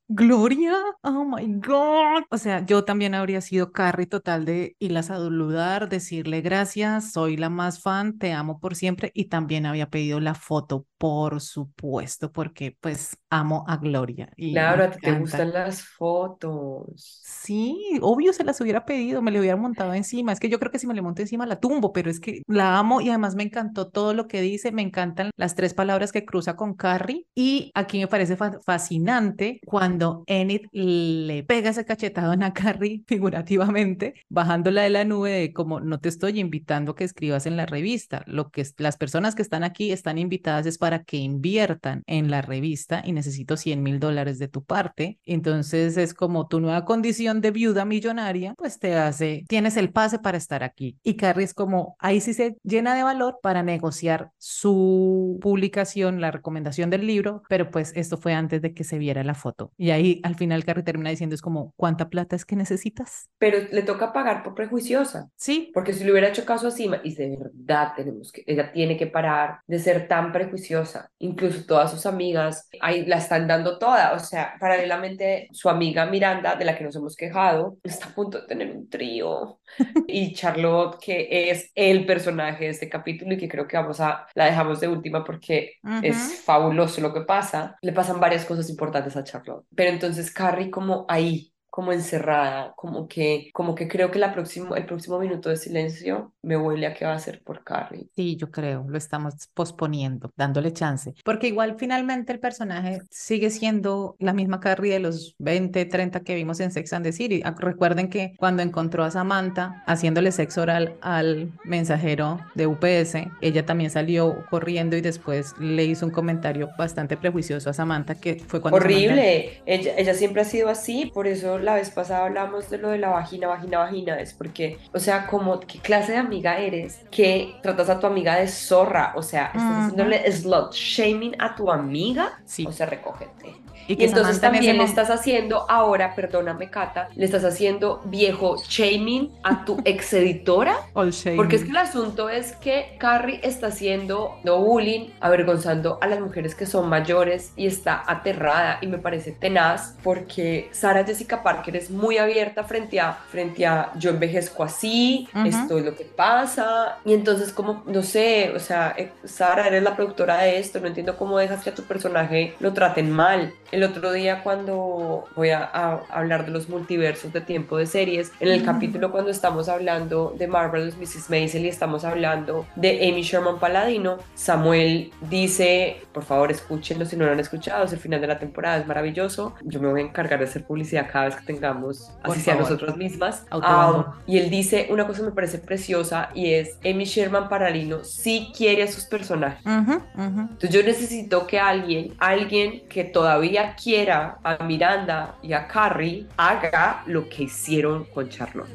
Gloria, 0.08 0.72
oh 1.02 1.24
my 1.24 1.44
God. 1.60 2.22
O 2.30 2.38
sea, 2.38 2.64
yo 2.64 2.84
también 2.84 3.14
habría 3.16 3.40
sido 3.40 3.72
Carrie 3.72 4.06
total 4.06 4.44
de 4.44 4.76
irla 4.78 5.00
a 5.00 5.02
saludar, 5.02 5.88
decirle 5.88 6.42
gracias, 6.42 7.10
soy 7.12 7.36
la 7.36 7.50
más 7.50 7.82
fan, 7.82 8.16
te 8.16 8.32
amo 8.32 8.60
por 8.60 8.76
siempre. 8.76 9.10
Y 9.14 9.24
también 9.24 9.66
había 9.66 9.90
pedido 9.90 10.20
la 10.20 10.34
foto, 10.36 10.86
por 10.98 11.40
supuesto, 11.40 12.32
porque 12.32 12.76
pues 12.80 13.18
amo 13.30 13.64
a 13.68 13.76
Gloria. 13.76 14.30
Y 14.36 14.52
claro, 14.52 14.84
a 14.84 14.90
ti 14.90 14.98
te 15.00 15.18
gustan 15.18 15.52
las 15.52 15.82
fotos. 15.82 17.20
Sí, 17.22 17.98
obvio 18.00 18.32
se 18.32 18.44
las 18.44 18.60
hubiera 18.60 18.84
pedido, 18.84 19.22
me 19.22 19.30
le 19.30 19.40
hubiera 19.40 19.56
montado 19.56 19.94
encima. 19.94 20.32
Es 20.32 20.40
que 20.40 20.48
yo 20.48 20.58
creo 20.58 20.70
que 20.70 20.78
si 20.78 20.86
me 20.86 20.94
le 20.94 21.02
monto 21.02 21.22
encima 21.22 21.46
la 21.46 21.60
tumbo, 21.60 21.92
pero 21.92 22.10
es 22.10 22.20
que 22.20 22.42
la 22.46 22.78
amo 22.78 23.00
y 23.00 23.08
además 23.08 23.34
me 23.34 23.42
encantó 23.42 23.88
todo 23.88 24.14
lo 24.14 24.26
que 24.26 24.40
dice, 24.40 24.72
me 24.72 24.82
encantan 24.82 25.30
las 25.36 25.54
tres 25.54 25.74
palabras 25.74 26.12
que 26.12 26.24
cruza 26.24 26.56
con 26.56 26.74
Carrie. 26.74 27.26
Y 27.34 27.70
aquí 27.74 27.98
me 27.98 28.08
parece 28.08 28.36
fascinante 28.64 29.60
cuando 29.66 30.24
Enid 30.26 30.66
le 30.72 31.42
pega 31.44 31.70
ese 31.70 31.84
cachetado 31.84 32.32
a 32.32 32.52
Carrie 32.52 33.02
figurativamente, 33.06 34.14
bajándola 34.28 34.82
de 34.82 34.90
la 34.90 35.04
nube 35.04 35.30
de 35.30 35.52
como 35.52 35.80
no 35.80 36.00
te 36.00 36.08
estoy 36.08 36.38
invitando 36.38 36.92
a 36.92 36.96
que 36.96 37.04
escribas 37.04 37.46
en 37.46 37.56
la 37.56 37.66
revista, 37.66 38.22
lo 38.26 38.50
que 38.50 38.66
las 38.78 38.96
personas 38.96 39.34
que 39.34 39.42
están 39.42 39.64
aquí 39.64 39.92
están 39.92 40.18
invitadas 40.18 40.66
es 40.66 40.78
para 40.78 40.85
que 41.04 41.16
inviertan 41.16 42.02
en 42.06 42.30
la 42.30 42.42
revista 42.42 43.02
y 43.04 43.12
necesito 43.12 43.56
100 43.56 43.82
mil 43.82 44.00
dólares 44.00 44.38
de 44.38 44.48
tu 44.48 44.64
parte. 44.64 45.18
Entonces 45.24 45.96
es 45.96 46.14
como 46.14 46.48
tu 46.48 46.60
nueva 46.60 46.84
condición 46.84 47.40
de 47.40 47.50
viuda 47.50 47.84
millonaria, 47.84 48.54
pues 48.56 48.78
te 48.78 48.94
hace, 48.94 49.44
tienes 49.48 49.76
el 49.76 49.92
pase 49.92 50.18
para 50.18 50.38
estar 50.38 50.62
aquí. 50.62 50.98
Y 51.02 51.14
Carrie 51.14 51.44
es 51.44 51.54
como, 51.54 51.96
ahí 51.98 52.20
sí 52.20 52.34
se 52.34 52.56
llena 52.62 52.94
de 52.94 53.02
valor 53.02 53.38
para 53.42 53.62
negociar 53.62 54.30
su 54.38 55.38
publicación, 55.40 56.20
la 56.20 56.30
recomendación 56.30 56.90
del 56.90 57.06
libro, 57.06 57.42
pero 57.48 57.70
pues 57.70 57.92
esto 57.94 58.16
fue 58.16 58.34
antes 58.34 58.62
de 58.62 58.74
que 58.74 58.84
se 58.84 58.98
viera 58.98 59.24
la 59.24 59.34
foto. 59.34 59.72
Y 59.76 59.90
ahí 59.90 60.20
al 60.22 60.36
final 60.36 60.64
Carrie 60.64 60.84
termina 60.84 61.10
diciendo 61.10 61.34
es 61.34 61.42
como, 61.42 61.72
¿cuánta 61.76 62.08
plata 62.08 62.36
es 62.36 62.44
que 62.44 62.56
necesitas? 62.56 63.28
Pero 63.38 63.58
le 63.70 63.82
toca 63.82 64.12
pagar 64.12 64.42
por 64.42 64.54
prejuiciosa. 64.54 65.28
Sí. 65.36 65.70
Porque 65.74 65.92
si 65.92 66.04
le 66.04 66.12
hubiera 66.12 66.28
hecho 66.28 66.44
caso 66.44 66.68
así, 66.68 66.88
y 67.04 67.14
de 67.14 67.36
verdad 67.36 67.92
tenemos 67.96 68.32
que, 68.32 68.44
ella 68.46 68.72
tiene 68.72 68.96
que 68.96 69.06
parar 69.06 69.60
de 69.66 69.78
ser 69.78 70.08
tan 70.08 70.32
prejuiciosa. 70.32 70.75
Incluso 71.18 71.64
todas 71.66 71.90
sus 71.90 72.06
amigas 72.06 72.68
ahí 72.80 73.04
la 73.06 73.16
están 73.16 73.46
dando 73.46 73.78
toda. 73.78 74.12
O 74.12 74.18
sea, 74.18 74.54
paralelamente 74.60 75.48
su 75.52 75.68
amiga 75.68 76.06
Miranda, 76.06 76.56
de 76.56 76.64
la 76.64 76.76
que 76.76 76.84
nos 76.84 76.96
hemos 76.96 77.16
quejado, 77.16 77.78
está 77.82 78.06
a 78.06 78.14
punto 78.14 78.40
de 78.40 78.46
tener 78.46 78.74
un 78.74 78.88
trío. 78.88 79.60
y 80.06 80.34
Charlotte, 80.34 80.98
que 81.00 81.50
es 81.50 81.70
el 81.74 82.06
personaje 82.06 82.64
de 82.64 82.70
este 82.70 82.88
capítulo 82.88 83.34
y 83.34 83.38
que 83.38 83.48
creo 83.48 83.66
que 83.66 83.76
vamos 83.76 84.00
a, 84.00 84.26
la 84.34 84.46
dejamos 84.46 84.80
de 84.80 84.88
última 84.88 85.24
porque 85.24 85.74
es 86.02 86.42
fabuloso 86.44 87.00
lo 87.00 87.12
que 87.12 87.22
pasa. 87.22 87.76
Le 87.82 87.92
pasan 87.92 88.20
varias 88.20 88.44
cosas 88.44 88.68
importantes 88.70 89.16
a 89.16 89.24
Charlotte. 89.24 89.64
Pero 89.74 89.90
entonces 89.90 90.30
Carrie 90.30 90.70
como 90.70 91.06
ahí, 91.08 91.52
como 91.76 91.92
encerrada, 91.92 92.72
como 92.74 93.06
que, 93.06 93.50
como 93.52 93.74
que 93.74 93.86
creo 93.86 94.10
que 94.10 94.18
la 94.18 94.32
próximo, 94.32 94.76
el 94.76 94.86
próximo 94.86 95.18
minuto 95.18 95.50
de 95.50 95.58
silencio 95.58 96.32
me 96.40 96.56
huele 96.56 96.86
a 96.86 96.94
que 96.94 97.04
va 97.04 97.12
a 97.12 97.18
ser 97.18 97.42
por 97.42 97.64
Carrie. 97.64 98.08
Sí, 98.16 98.34
yo 98.36 98.50
creo, 98.50 98.86
lo 98.88 98.96
estamos 98.96 99.50
posponiendo, 99.52 100.32
dándole 100.38 100.72
chance, 100.72 101.12
porque 101.22 101.48
igual 101.48 101.76
finalmente 101.78 102.32
el 102.32 102.40
personaje 102.40 103.02
sigue 103.10 103.50
siendo 103.50 104.16
la 104.18 104.32
misma 104.32 104.58
Carrie 104.58 104.94
de 104.94 105.00
los 105.00 105.34
20, 105.38 105.84
30 105.84 106.20
que 106.20 106.34
vimos 106.34 106.60
en 106.60 106.72
Sex 106.72 106.94
and 106.94 107.04
the 107.04 107.12
City. 107.12 107.42
Recuerden 107.58 108.08
que 108.08 108.32
cuando 108.38 108.62
encontró 108.62 109.04
a 109.04 109.10
Samantha 109.10 109.84
haciéndole 109.86 110.32
sexo 110.32 110.62
oral 110.62 110.96
al 111.02 111.52
mensajero 111.62 112.40
de 112.54 112.68
UPS, 112.68 113.16
ella 113.42 113.66
también 113.66 113.90
salió 113.90 114.46
corriendo 114.48 114.96
y 114.96 115.02
después 115.02 115.52
le 115.60 115.84
hizo 115.84 116.06
un 116.06 116.12
comentario 116.12 116.70
bastante 116.78 117.18
prejuicioso 117.18 117.68
a 117.68 117.74
Samantha 117.74 118.14
que 118.14 118.36
fue 118.36 118.62
cuando... 118.62 118.78
Horrible, 118.78 119.60
ella, 119.66 119.92
ella 119.98 120.14
siempre 120.14 120.40
ha 120.40 120.46
sido 120.46 120.70
así, 120.70 121.10
por 121.12 121.26
eso 121.26 121.58
la 121.66 121.74
vez 121.74 121.90
pasada 121.90 122.26
hablamos 122.26 122.70
de 122.70 122.78
lo 122.78 122.90
de 122.90 122.98
la 122.98 123.08
vagina, 123.08 123.48
vagina, 123.48 123.78
vagina, 123.80 124.20
es 124.20 124.32
porque, 124.32 124.78
o 124.94 125.00
sea, 125.00 125.26
como, 125.26 125.58
¿qué 125.58 125.80
clase 125.80 126.12
de 126.12 126.18
amiga 126.18 126.58
eres 126.58 127.00
que 127.10 127.56
tratas 127.60 127.90
a 127.90 127.98
tu 127.98 128.06
amiga 128.06 128.36
de 128.36 128.46
zorra? 128.46 129.12
O 129.16 129.22
sea, 129.22 129.46
estás 129.46 129.62
haciéndole 129.62 130.30
slot 130.30 130.72
shaming 130.72 131.34
a 131.40 131.56
tu 131.56 131.68
amiga, 131.70 132.40
sí. 132.44 132.64
o 132.68 132.72
sea, 132.72 132.86
recógete. 132.86 133.65
Y, 133.88 134.02
entonces 134.04 134.40
también 134.40 134.76
le 134.76 134.84
estás 134.84 135.10
haciendo, 135.10 135.70
ahora, 135.70 136.14
perdóname 136.14 136.70
Cata, 136.70 137.08
le 137.14 137.24
estás 137.24 137.44
haciendo 137.44 138.02
viejo 138.04 138.56
shaming 138.68 139.32
a 139.42 139.64
tu 139.64 139.80
ex 139.84 140.12
editora. 140.12 140.76
Porque 140.92 141.56
es 141.56 141.64
que 141.64 141.70
el 141.70 141.76
asunto 141.76 142.28
es 142.28 142.52
que 142.52 142.96
Carrie 142.98 143.40
está 143.42 143.68
haciendo 143.68 144.38
no 144.44 144.58
bullying, 144.58 145.10
avergonzando 145.20 145.98
a 146.00 146.06
las 146.06 146.20
mujeres 146.20 146.54
que 146.54 146.66
son 146.66 146.88
mayores 146.88 147.52
y 147.56 147.66
está 147.66 148.02
aterrada 148.06 148.78
y 148.80 148.86
me 148.86 148.98
parece 148.98 149.32
tenaz 149.32 149.96
porque 150.02 150.68
Sara 150.72 151.04
Jessica 151.04 151.42
Parker 151.42 151.76
es 151.76 151.90
muy 151.90 152.18
abierta 152.18 152.64
frente 152.64 153.00
a, 153.00 153.12
frente 153.12 153.66
a 153.66 153.92
yo 153.96 154.10
envejezco 154.10 154.64
así, 154.64 155.28
esto 155.44 155.78
es 155.78 155.84
lo 155.84 155.94
que 155.94 156.04
pasa 156.04 156.98
y 157.04 157.14
entonces 157.14 157.52
como, 157.52 157.82
no 157.86 158.02
sé, 158.02 158.52
o 158.54 158.58
sea, 158.58 158.94
eh, 158.96 159.12
Sara 159.24 159.66
eres 159.66 159.82
la 159.82 159.96
productora 159.96 160.38
de 160.38 160.58
esto, 160.58 160.80
no 160.80 160.86
entiendo 160.86 161.16
cómo 161.16 161.38
dejas 161.38 161.62
que 161.62 161.70
a 161.70 161.74
tu 161.74 161.82
personaje 161.82 162.54
lo 162.60 162.72
traten 162.72 163.10
mal. 163.10 163.52
El 163.76 163.84
otro 163.84 164.10
día 164.10 164.42
cuando 164.42 165.26
voy 165.36 165.50
a, 165.50 165.64
hablar 166.08 166.46
de 166.46 166.50
los 166.50 166.70
multiversos 166.70 167.30
de 167.34 167.42
tiempo 167.42 167.76
de 167.76 167.84
series, 167.84 168.32
en 168.40 168.48
el 168.48 168.64
capítulo 168.64 169.12
cuando 169.12 169.30
estamos 169.30 169.68
hablando 169.68 170.34
de 170.38 170.46
Marvelous 170.46 170.96
Mrs. 170.96 171.28
Maisel 171.28 171.66
y 171.66 171.68
estamos 171.68 172.02
hablando 172.02 172.66
de 172.74 173.06
Amy 173.06 173.20
Sherman 173.20 173.58
Paladino, 173.58 174.16
Samuel 174.34 175.12
dice, 175.28 175.98
por 176.12 176.24
favor 176.24 176.50
escúchenlo 176.50 177.04
si 177.04 177.18
no 177.18 177.26
lo 177.26 177.32
han 177.32 177.40
escuchado, 177.40 177.84
es 177.84 177.92
el 177.92 177.98
final 177.98 178.22
de 178.22 178.28
la 178.28 178.38
temporada, 178.38 178.78
es 178.78 178.86
maravilloso, 178.86 179.54
yo 179.62 179.78
me 179.78 179.88
voy 179.88 180.00
a 180.00 180.04
encargar 180.04 180.38
de 180.38 180.46
hacer 180.46 180.64
publicidad 180.64 181.10
cada 181.12 181.26
vez 181.26 181.36
que 181.36 181.44
tengamos, 181.44 182.10
así 182.22 182.40
sea 182.40 182.54
nosotras 182.54 182.96
mismas. 182.96 183.44
Um, 183.52 184.04
y 184.26 184.38
él 184.38 184.48
dice 184.48 184.86
una 184.88 185.06
cosa 185.06 185.20
que 185.20 185.26
me 185.26 185.32
parece 185.32 185.58
preciosa 185.58 186.30
y 186.32 186.54
es, 186.54 186.78
Amy 186.82 187.04
Sherman 187.04 187.50
Paralino 187.50 188.04
sí 188.04 188.50
quiere 188.56 188.84
a 188.84 188.88
sus 188.90 189.04
personajes. 189.04 189.66
Entonces 189.66 190.70
yo 190.70 190.82
necesito 190.82 191.46
que 191.46 191.60
alguien, 191.60 192.14
alguien 192.18 192.88
que 192.88 193.04
todavía 193.04 193.65
quiera 193.74 194.38
a 194.44 194.62
Miranda 194.62 195.36
y 195.42 195.52
a 195.52 195.66
Carrie, 195.66 196.26
haga 196.36 197.02
lo 197.06 197.28
que 197.28 197.44
hicieron 197.44 198.04
con 198.04 198.28
Charlotte. 198.28 198.68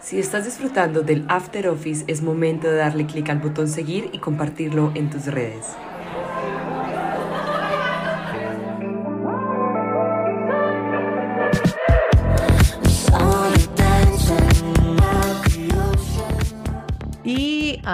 Si 0.00 0.20
estás 0.20 0.44
disfrutando 0.44 1.02
del 1.02 1.24
After 1.28 1.66
Office, 1.68 2.04
es 2.06 2.22
momento 2.22 2.68
de 2.68 2.76
darle 2.76 3.06
clic 3.06 3.30
al 3.30 3.38
botón 3.38 3.68
seguir 3.68 4.10
y 4.12 4.18
compartirlo 4.18 4.92
en 4.94 5.10
tus 5.10 5.26
redes. 5.26 5.74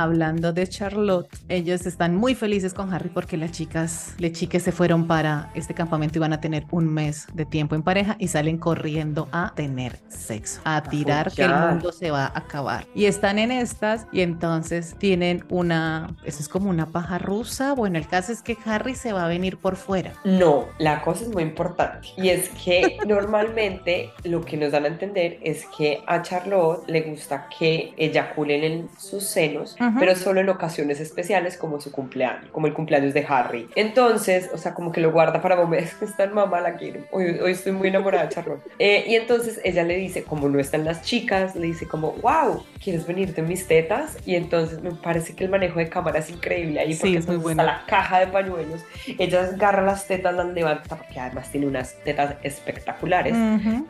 Hablando 0.02 0.52
de 0.52 0.66
Charlotte, 0.66 1.28
ellos 1.48 1.86
están 1.86 2.16
muy 2.16 2.34
felices 2.34 2.74
con 2.74 2.92
Harry 2.92 3.08
porque 3.08 3.36
las 3.36 3.52
chicas, 3.52 4.14
las 4.18 4.32
chicas 4.32 4.62
se 4.62 4.72
fueron 4.72 5.06
para 5.06 5.50
este 5.54 5.74
campamento 5.74 6.18
y 6.18 6.20
van 6.20 6.32
a 6.32 6.40
tener 6.40 6.64
un 6.70 6.92
mes 6.92 7.26
de 7.34 7.44
tiempo 7.44 7.74
en 7.74 7.82
pareja 7.82 8.16
y 8.18 8.28
salen 8.28 8.58
corriendo 8.58 9.28
a 9.32 9.52
tener 9.54 9.98
sexo, 10.08 10.60
a 10.64 10.82
tirar 10.82 11.32
que 11.32 11.42
el 11.42 11.54
mundo 11.54 11.92
se 11.92 12.10
va 12.10 12.26
a 12.26 12.38
acabar. 12.38 12.86
Y 12.94 13.06
están 13.06 13.38
en 13.38 13.50
estas 13.50 14.06
y 14.12 14.20
entonces 14.20 14.94
tienen 14.98 15.44
una, 15.48 16.14
eso 16.24 16.40
es 16.40 16.48
como 16.48 16.70
una 16.70 16.86
paja 16.86 17.18
rusa. 17.18 17.74
Bueno, 17.74 17.98
el 17.98 18.06
caso 18.06 18.32
es 18.32 18.42
que 18.42 18.56
Harry 18.64 18.94
se 18.94 19.12
va 19.12 19.24
a 19.24 19.28
venir 19.28 19.56
por 19.58 19.76
fuera. 19.76 20.12
No, 20.24 20.66
la 20.78 21.02
cosa 21.02 21.24
es 21.24 21.30
muy 21.30 21.42
importante 21.42 22.08
y 22.16 22.28
es 22.28 22.48
que 22.50 22.98
normalmente 23.06 24.10
lo 24.24 24.44
que 24.44 24.56
nos 24.56 24.72
dan 24.72 24.84
a 24.84 24.88
entender 24.88 25.38
es 25.42 25.66
que 25.76 26.02
a 26.06 26.22
Charlotte 26.22 26.88
le 26.88 27.02
gusta 27.02 27.48
que 27.58 27.94
eyaculen 27.96 28.64
en 28.64 28.88
sus 28.98 29.24
senos 29.24 29.76
pero 29.98 30.14
solo 30.16 30.40
en 30.40 30.48
ocasiones 30.48 31.00
especiales 31.00 31.57
como 31.57 31.81
su 31.81 31.90
cumpleaños, 31.92 32.50
como 32.50 32.66
el 32.66 32.74
cumpleaños 32.74 33.14
de 33.14 33.24
Harry. 33.29 33.68
Entonces, 33.74 34.50
o 34.53 34.59
sea, 34.59 34.74
como 34.74 34.92
que 34.92 35.00
lo 35.00 35.12
guarda 35.12 35.40
para 35.40 35.57
momentos 35.57 35.94
que 35.98 36.05
está 36.05 36.26
mamá, 36.26 36.61
la 36.61 36.76
quiere. 36.76 37.05
Hoy, 37.11 37.38
hoy 37.42 37.53
estoy 37.53 37.72
muy 37.72 37.88
enamorada 37.88 38.24
de 38.24 38.31
Charlotte. 38.31 38.61
Eh, 38.79 39.05
y 39.09 39.14
entonces 39.14 39.61
ella 39.62 39.83
le 39.85 39.96
dice, 39.96 40.24
como 40.24 40.48
no 40.48 40.59
están 40.59 40.85
las 40.87 41.03
chicas, 41.03 41.55
le 41.55 41.66
dice 41.66 41.87
como, 41.87 42.12
wow, 42.22 42.64
¿quieres 42.83 43.07
venirte 43.07 43.42
en 43.42 43.48
mis 43.48 43.66
tetas? 43.66 44.16
Y 44.24 44.37
entonces 44.37 44.81
me 44.81 44.92
parece 44.92 45.35
que 45.35 45.44
el 45.44 45.50
manejo 45.50 45.81
de 45.81 45.90
cámara 45.90 46.20
es 46.20 46.31
increíble 46.31 46.81
ahí 46.81 46.94
porque 46.94 47.18
es 47.18 47.26
muy 47.26 47.37
bueno. 47.37 47.62
la 47.62 47.85
caja 47.87 48.20
de 48.20 48.29
pañuelos, 48.29 48.81
ella 49.18 49.42
agarra 49.42 49.83
las 49.83 50.07
tetas, 50.07 50.35
las 50.35 50.46
levanta, 50.46 50.96
porque 50.96 51.20
además 51.20 51.50
tiene 51.50 51.66
unas 51.66 51.94
tetas 52.05 52.37
espectaculares. 52.42 53.35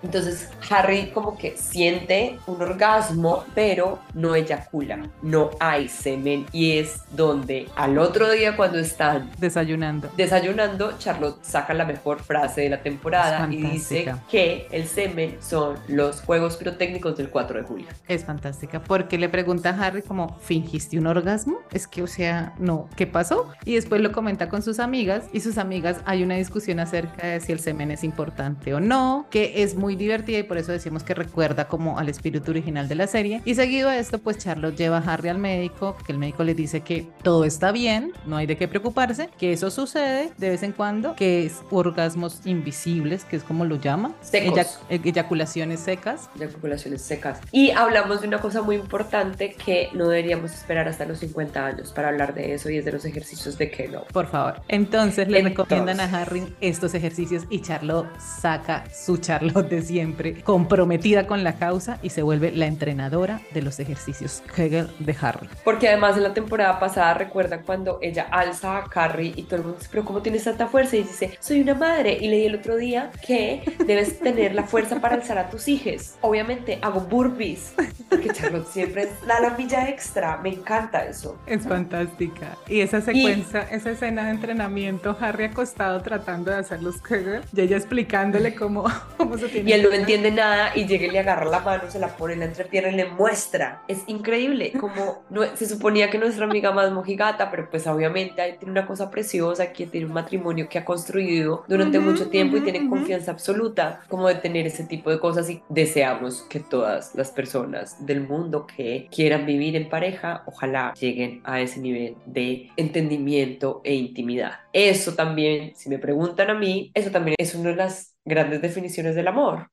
Entonces 0.03 0.51
Harry 0.69 1.11
como 1.15 1.39
que 1.39 1.57
siente 1.57 2.39
un 2.47 2.61
orgasmo, 2.61 3.45
pero 3.55 4.01
no 4.15 4.35
eyacula, 4.35 5.09
no 5.23 5.51
hay 5.61 5.89
semen 5.91 6.47
y 6.53 6.79
es 6.79 7.03
donde 7.11 7.69
al 7.77 7.99
otro 7.99 8.31
día 8.31 8.57
cuando 8.57 8.79
están 8.79 9.31
desayunando, 9.39 10.11
desayunando, 10.17 10.99
Charlotte 10.99 11.39
saca 11.43 11.75
la 11.75 11.85
mejor 11.85 12.21
frase 12.21 12.63
de 12.63 12.71
la 12.71 12.83
temporada 12.83 13.49
y 13.51 13.57
dice 13.57 14.15
que 14.31 14.67
el 14.71 14.87
semen 14.87 15.37
son 15.41 15.77
los 15.89 16.21
juegos 16.23 16.57
pirotécnicos 16.57 17.17
del 17.17 17.31
4 17.31 17.61
de 17.61 17.65
julio. 17.65 17.87
Es 18.09 18.25
fantástica 18.25 18.83
porque 18.83 19.19
le 19.19 19.29
pregunta 19.29 19.71
a 19.71 19.87
Harry 19.87 20.03
como, 20.03 20.39
¿fingiste 20.41 20.99
un 20.99 21.07
orgasmo? 21.07 21.59
Es 21.73 21.87
que, 21.87 22.03
o 22.03 22.07
sea, 22.07 22.55
no, 22.59 22.89
¿qué 22.97 23.07
pasó? 23.07 23.49
Y 23.65 23.75
después 23.75 24.01
lo 24.01 24.13
comenta 24.13 24.49
con 24.49 24.63
sus 24.63 24.79
amigas 24.79 25.25
y 25.33 25.41
sus 25.41 25.59
amigas 25.59 25.99
hay 26.05 26.23
una 26.23 26.37
discusión 26.37 26.81
acerca 26.81 27.27
de 27.27 27.41
si 27.41 27.53
el 27.53 27.61
semen 27.61 27.91
es 27.91 28.05
importante 28.05 28.75
o 28.75 28.81
no, 28.81 29.27
que 29.31 29.63
es 29.63 29.75
muy 29.75 29.97
divertida 29.97 30.39
y 30.39 30.43
por 30.43 30.59
eso 30.59 30.73
decimos 30.73 31.03
que 31.03 31.15
recuerda 31.15 31.69
como 31.69 31.99
al 31.99 32.09
espíritu 32.09 32.51
original 32.51 32.89
de 32.89 32.95
la 32.95 33.07
serie. 33.07 33.43
Y 33.45 33.55
seguido 33.55 33.89
a 33.89 33.97
esto, 33.97 34.19
pues 34.19 34.39
Charlotte 34.39 34.77
lleva 34.77 34.99
a 34.99 35.13
Harry 35.13 35.29
al 35.29 35.39
médico 35.39 35.80
que 36.05 36.13
el 36.13 36.19
médico 36.19 36.45
le 36.45 36.55
dice 36.55 36.83
que 36.83 37.09
todo 37.23 37.45
está 37.45 37.73
bien, 37.73 38.13
no 38.27 38.37
hay 38.37 38.47
de 38.47 38.57
qué 38.57 38.69
preocuparse, 38.69 39.29
que 39.39 39.53
eso 39.53 39.71
sucede 39.71 40.33
de 40.37 40.51
vez 40.51 40.63
en 40.63 40.73
cuando, 40.73 41.15
que 41.17 41.47
es 41.47 41.61
orgasmos 41.71 42.43
invisibles, 42.45 43.25
que 43.25 43.37
es 43.37 43.43
como 43.43 43.65
lo 43.65 43.77
llama, 43.77 44.13
Secos. 44.21 44.81
eyaculaciones 44.89 45.81
secas. 45.81 46.29
Eyaculaciones 46.37 47.03
secas. 47.03 47.41
Y 47.53 47.71
hablamos 47.71 48.21
de 48.21 48.29
una 48.29 48.41
cosa 48.41 48.63
muy 48.63 48.77
importante 48.77 49.55
que 49.55 49.89
no 49.95 50.09
deberíamos 50.09 50.53
esperar 50.53 50.89
hasta 50.89 51.07
los 51.07 51.19
50 51.19 51.65
años 51.67 51.93
para 51.93 52.09
hablar 52.09 52.35
de 52.35 52.55
eso 52.55 52.71
y 52.71 52.77
es 52.79 52.85
de 52.85 52.93
los 52.93 53.05
ejercicios 53.05 53.57
de 53.59 53.71
Kegel. 53.71 54.01
Por 54.13 54.27
favor. 54.27 54.63
Entonces 54.69 55.29
le 55.29 55.43
recomiendan 55.43 56.01
a 56.01 56.05
Harry 56.05 56.55
estos 56.61 56.95
ejercicios 56.95 57.45
y 57.51 57.61
Charlotte 57.61 58.09
saca 58.19 58.85
su 58.93 59.17
Charlotte 59.17 59.69
de 59.69 59.83
siempre, 59.83 60.43
comprometida 60.43 61.27
con 61.27 61.45
la 61.45 61.55
causa 61.57 61.99
y 62.03 62.11
se 62.11 62.23
vuelve 62.23 62.53
la 62.53 62.67
entrenadora 62.67 63.41
de 63.53 63.63
los 63.63 63.81
ejercicios 63.81 64.43
Kegel 64.55 64.89
de 64.99 65.17
Harry. 65.21 65.49
Porque 65.71 65.87
además 65.87 66.17
en 66.17 66.25
la 66.25 66.35
temporada 66.35 66.81
pasada 66.81 67.15
recuerdan 67.15 67.63
cuando 67.65 68.01
ella 68.03 68.27
alza 68.29 68.79
a 68.79 68.89
Carrie 68.89 69.33
y 69.37 69.45
todo 69.45 69.55
el 69.55 69.63
mundo 69.63 69.79
dice, 69.79 69.89
pero 69.93 70.05
¿cómo 70.05 70.21
tienes 70.21 70.43
tanta 70.43 70.67
fuerza? 70.67 70.97
Y 70.97 71.05
dice, 71.05 71.39
soy 71.39 71.61
una 71.61 71.75
madre. 71.75 72.19
Y 72.21 72.27
leí 72.27 72.47
el 72.47 72.57
otro 72.57 72.77
día 72.77 73.13
que 73.25 73.63
debes 73.87 74.19
tener 74.19 74.53
la 74.53 74.65
fuerza 74.65 75.01
para 75.01 75.15
alzar 75.15 75.39
a 75.39 75.49
tus 75.49 75.69
hijos. 75.69 76.17
Obviamente 76.23 76.81
hago 76.83 77.03
burpees, 77.03 77.73
porque 78.09 78.31
Charlotte 78.31 78.67
siempre 78.67 79.11
da 79.25 79.39
la 79.39 79.51
milla 79.51 79.89
extra. 79.89 80.39
Me 80.39 80.49
encanta 80.49 81.05
eso. 81.05 81.39
Es 81.47 81.63
fantástica. 81.63 82.57
Y 82.67 82.81
esa 82.81 83.01
secuencia, 83.01 83.61
esa 83.71 83.93
escena 83.93 84.25
de 84.25 84.31
entrenamiento, 84.33 85.17
Harry 85.21 85.45
acostado 85.45 86.03
tratando 86.03 86.51
de 86.51 86.57
hacer 86.57 86.83
los 86.83 87.01
Kegel 87.01 87.43
y 87.55 87.61
ella 87.61 87.77
explicándole 87.77 88.57
cómo, 88.57 88.87
cómo 89.17 89.39
se 89.39 89.47
tiene 89.47 89.71
Y 89.71 89.73
él 89.75 89.85
no 89.85 89.93
entiende 89.93 90.33
nada 90.33 90.73
y 90.75 90.89
llega 90.89 91.07
y 91.07 91.11
le 91.11 91.21
agarra 91.21 91.45
la 91.45 91.61
mano, 91.61 91.85
se 91.89 92.01
la 92.01 92.09
pone 92.09 92.33
en 92.33 92.41
la 92.41 92.47
entrepierna 92.47 92.91
y 92.91 92.97
le 92.97 93.05
muestra. 93.05 93.85
Es 93.87 94.03
increíble 94.09 94.73
como 94.73 95.23
no, 95.31 95.45
se 95.61 95.67
suponía 95.67 96.09
que 96.09 96.17
nuestra 96.17 96.47
amiga 96.47 96.73
más 96.73 96.91
mojigata, 96.91 97.51
pero 97.51 97.69
pues 97.69 97.87
obviamente 97.87 98.57
tiene 98.59 98.73
una 98.73 98.87
cosa 98.87 99.11
preciosa, 99.11 99.75
que 99.75 99.87
tiene 99.87 100.07
un 100.07 100.15
matrimonio 100.15 100.71
que 100.71 100.79
ha 100.79 100.87
construido 100.87 101.65
durante 101.69 101.99
mucho 101.99 102.31
tiempo 102.31 102.57
y 102.57 102.63
tiene 102.63 102.89
confianza 102.89 103.33
absoluta 103.33 104.01
como 104.09 104.27
de 104.27 104.37
tener 104.37 104.67
ese 104.67 104.85
tipo 104.85 105.11
de 105.11 105.21
cosas 105.21 105.51
y 105.51 105.63
deseamos 105.69 106.45
que 106.45 106.61
todas 106.61 107.15
las 107.15 107.31
personas 107.31 108.07
del 108.07 108.27
mundo 108.27 108.67
que 108.67 109.07
quieran 109.15 109.45
vivir 109.45 109.77
en 109.77 109.91
pareja, 109.91 110.45
ojalá 110.47 110.95
lleguen 110.99 111.43
a 111.45 111.61
ese 111.61 111.79
nivel 111.79 112.17
de 112.25 112.71
entendimiento 112.79 113.83
e 113.85 113.95
intimidad. 113.95 114.61
Eso 114.73 115.13
también, 115.13 115.73
si 115.77 115.91
me 115.91 115.99
preguntan 115.99 116.49
a 116.49 116.55
mí, 116.55 116.91
eso 116.95 117.11
también 117.11 117.35
es 117.39 117.55
una 117.55 117.69
de 117.69 117.77
las 117.77 118.15
grandes 118.25 118.61
definiciones 118.63 119.15
del 119.15 119.29
amor. 119.29 119.69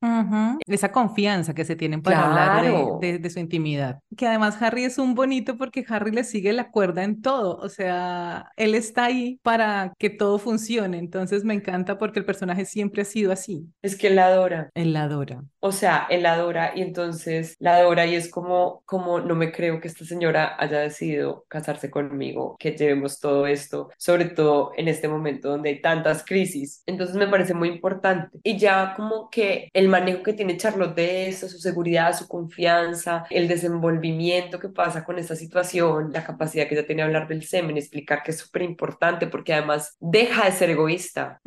Esa 0.66 0.90
confianza 0.90 1.54
que 1.54 1.64
se 1.64 1.76
tienen 1.76 2.02
para 2.02 2.26
hablar 2.26 3.00
de, 3.00 3.30
su 3.30 3.38
intimidad. 3.38 4.00
Que 4.16 4.26
además 4.26 4.60
Harry 4.62 4.84
es 4.84 4.98
un 4.98 5.14
bonito 5.14 5.56
porque 5.56 5.84
Harry 5.88 6.10
le 6.12 6.24
sigue 6.24 6.52
la 6.52 6.70
cuerda 6.70 7.04
en 7.04 7.20
todo. 7.20 7.56
O 7.56 7.68
sea, 7.68 8.50
él 8.56 8.74
está 8.74 9.06
ahí 9.06 9.38
para 9.42 9.92
que 9.98 10.10
todo 10.10 10.38
funcione. 10.38 10.98
Entonces 10.98 11.44
me 11.44 11.54
encanta 11.54 11.98
porque 11.98 12.20
el 12.20 12.24
personaje 12.24 12.64
siempre 12.64 13.02
ha 13.02 13.04
sido 13.04 13.32
así. 13.32 13.66
Es 13.82 13.96
que 13.96 14.08
él 14.08 14.16
la 14.16 14.26
adora. 14.26 14.70
Él 14.74 14.92
la 14.92 15.04
adora. 15.04 15.44
O 15.60 15.72
sea, 15.72 16.06
él 16.08 16.22
la 16.22 16.34
adora 16.34 16.72
y 16.74 16.82
entonces 16.82 17.56
la 17.58 17.76
adora 17.76 18.06
y 18.06 18.14
es 18.14 18.30
como, 18.30 18.82
como 18.86 19.20
no 19.20 19.34
me 19.34 19.52
creo 19.52 19.80
que 19.80 19.88
esta 19.88 20.04
señora 20.04 20.56
haya 20.58 20.78
decidido 20.78 21.44
casarse 21.48 21.90
conmigo, 21.90 22.56
que 22.58 22.72
llevemos 22.72 23.20
todo 23.20 23.46
esto, 23.46 23.90
sobre 23.98 24.26
todo 24.26 24.72
en 24.76 24.88
este 24.88 25.08
momento 25.08 25.50
donde 25.50 25.70
hay 25.70 25.80
tantas 25.82 26.24
crisis. 26.24 26.82
Entonces 26.86 27.16
me 27.16 27.28
parece 27.28 27.54
muy 27.54 27.68
importante 27.68 28.37
y 28.42 28.58
ya 28.58 28.94
como 28.96 29.30
que 29.30 29.68
el 29.72 29.88
manejo 29.88 30.22
que 30.22 30.32
tiene 30.32 30.56
Charlotte 30.56 30.94
de 30.94 31.28
esto, 31.28 31.48
su 31.48 31.58
seguridad, 31.58 32.16
su 32.16 32.28
confianza, 32.28 33.24
el 33.30 33.48
desenvolvimiento 33.48 34.58
que 34.58 34.68
pasa 34.68 35.04
con 35.04 35.18
esta 35.18 35.36
situación, 35.36 36.10
la 36.12 36.24
capacidad 36.24 36.66
que 36.66 36.74
ella 36.74 36.86
tiene 36.86 37.02
de 37.02 37.06
hablar 37.06 37.28
del 37.28 37.44
semen, 37.44 37.76
explicar 37.76 38.22
que 38.22 38.32
es 38.32 38.38
súper 38.38 38.62
importante 38.62 39.26
porque 39.26 39.54
además 39.54 39.96
deja 40.00 40.46
de 40.46 40.52
ser 40.52 40.70
egoísta, 40.70 41.40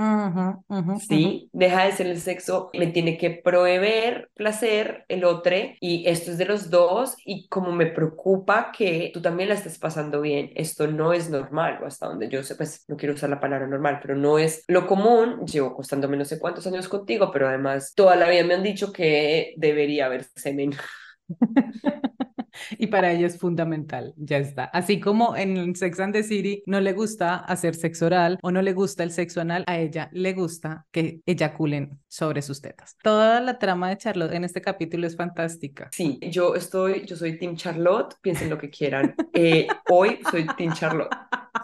¿sí? 1.07 1.49
Deja 1.51 1.85
de 1.85 1.91
ser 1.91 2.07
el 2.07 2.19
sexo, 2.19 2.69
me 2.73 2.87
tiene 2.87 3.17
que 3.17 3.31
proveer 3.31 4.29
placer 4.33 5.05
el 5.09 5.25
otro 5.25 5.41
y 5.79 6.07
esto 6.07 6.31
es 6.31 6.37
de 6.37 6.45
los 6.45 6.69
dos 6.69 7.15
y 7.25 7.47
como 7.47 7.71
me 7.71 7.87
preocupa 7.87 8.71
que 8.71 9.11
tú 9.13 9.21
también 9.21 9.49
la 9.49 9.55
estés 9.55 9.79
pasando 9.79 10.21
bien, 10.21 10.51
esto 10.55 10.87
no 10.87 11.13
es 11.13 11.29
normal 11.29 11.79
o 11.81 11.87
hasta 11.87 12.07
donde 12.07 12.29
yo 12.29 12.43
sé, 12.43 12.55
pues 12.55 12.85
no 12.87 12.95
quiero 12.95 13.15
usar 13.15 13.29
la 13.29 13.39
palabra 13.39 13.67
normal, 13.67 13.99
pero 14.01 14.15
no 14.15 14.37
es 14.37 14.63
lo 14.67 14.87
común, 14.87 15.45
llevo 15.45 15.75
costándome 15.75 16.17
no 16.17 16.25
sé 16.25 16.39
cuántos 16.39 16.67
años 16.67 16.80
contigo, 16.87 17.31
pero 17.31 17.47
además 17.47 17.93
toda 17.95 18.15
la 18.15 18.29
vida 18.29 18.43
me 18.43 18.55
han 18.55 18.63
dicho 18.63 18.91
que 18.91 19.53
debería 19.57 20.05
haber 20.05 20.25
semen. 20.35 20.71
y 22.77 22.87
para 22.87 23.11
ella 23.11 23.27
es 23.27 23.37
fundamental, 23.37 24.13
ya 24.17 24.37
está. 24.37 24.65
Así 24.65 24.99
como 24.99 25.35
en 25.35 25.75
Sex 25.75 25.99
and 25.99 26.13
the 26.13 26.23
City 26.23 26.63
no 26.65 26.79
le 26.79 26.93
gusta 26.93 27.35
hacer 27.35 27.75
sexo 27.75 28.07
oral 28.07 28.39
o 28.41 28.51
no 28.51 28.61
le 28.61 28.73
gusta 28.73 29.03
el 29.03 29.11
sexo 29.11 29.41
anal, 29.41 29.63
a 29.67 29.79
ella 29.79 30.09
le 30.13 30.33
gusta 30.33 30.85
que 30.91 31.21
eyaculen 31.25 31.99
sobre 32.07 32.41
sus 32.41 32.61
tetas. 32.61 32.97
Toda 33.01 33.41
la 33.41 33.57
trama 33.59 33.89
de 33.89 33.97
Charlotte 33.97 34.33
en 34.33 34.43
este 34.43 34.61
capítulo 34.61 35.07
es 35.07 35.15
fantástica. 35.15 35.89
Sí, 35.91 36.19
yo 36.21 36.55
estoy, 36.55 37.05
yo 37.05 37.15
soy 37.15 37.37
Team 37.37 37.55
Charlotte, 37.55 38.15
piensen 38.21 38.49
lo 38.49 38.57
que 38.57 38.69
quieran. 38.69 39.15
Eh, 39.33 39.67
hoy 39.89 40.19
soy 40.29 40.45
Team 40.57 40.73
Charlotte. 40.73 41.09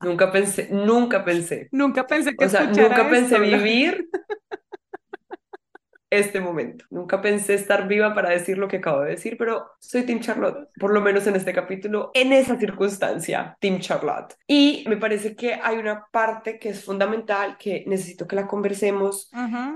Nunca 0.00 0.30
pensé, 0.30 0.68
nunca 0.70 1.24
pensé. 1.24 1.68
Nunca 1.72 2.06
pensé 2.06 2.36
que 2.36 2.44
O 2.44 2.48
sea, 2.48 2.64
nunca 2.66 3.08
pensé 3.10 3.38
vivir 3.38 4.08
este 6.10 6.40
momento. 6.40 6.84
Nunca 6.90 7.20
pensé 7.20 7.54
estar 7.54 7.86
viva 7.86 8.14
para 8.14 8.30
decir 8.30 8.58
lo 8.58 8.68
que 8.68 8.78
acabo 8.78 9.00
de 9.00 9.10
decir, 9.10 9.36
pero 9.38 9.70
soy 9.78 10.02
Team 10.02 10.20
Charlotte, 10.20 10.68
por 10.78 10.92
lo 10.92 11.00
menos 11.00 11.26
en 11.26 11.36
este 11.36 11.52
capítulo, 11.52 12.10
en 12.14 12.32
esa 12.32 12.58
circunstancia, 12.58 13.56
Team 13.60 13.80
Charlotte. 13.80 14.34
Y 14.46 14.84
me 14.88 14.96
parece 14.96 15.36
que 15.36 15.54
hay 15.54 15.76
una 15.76 16.06
parte 16.10 16.58
que 16.58 16.70
es 16.70 16.84
fundamental, 16.84 17.56
que 17.58 17.84
necesito 17.86 18.26
que 18.26 18.36
la 18.36 18.46
conversemos, 18.46 19.30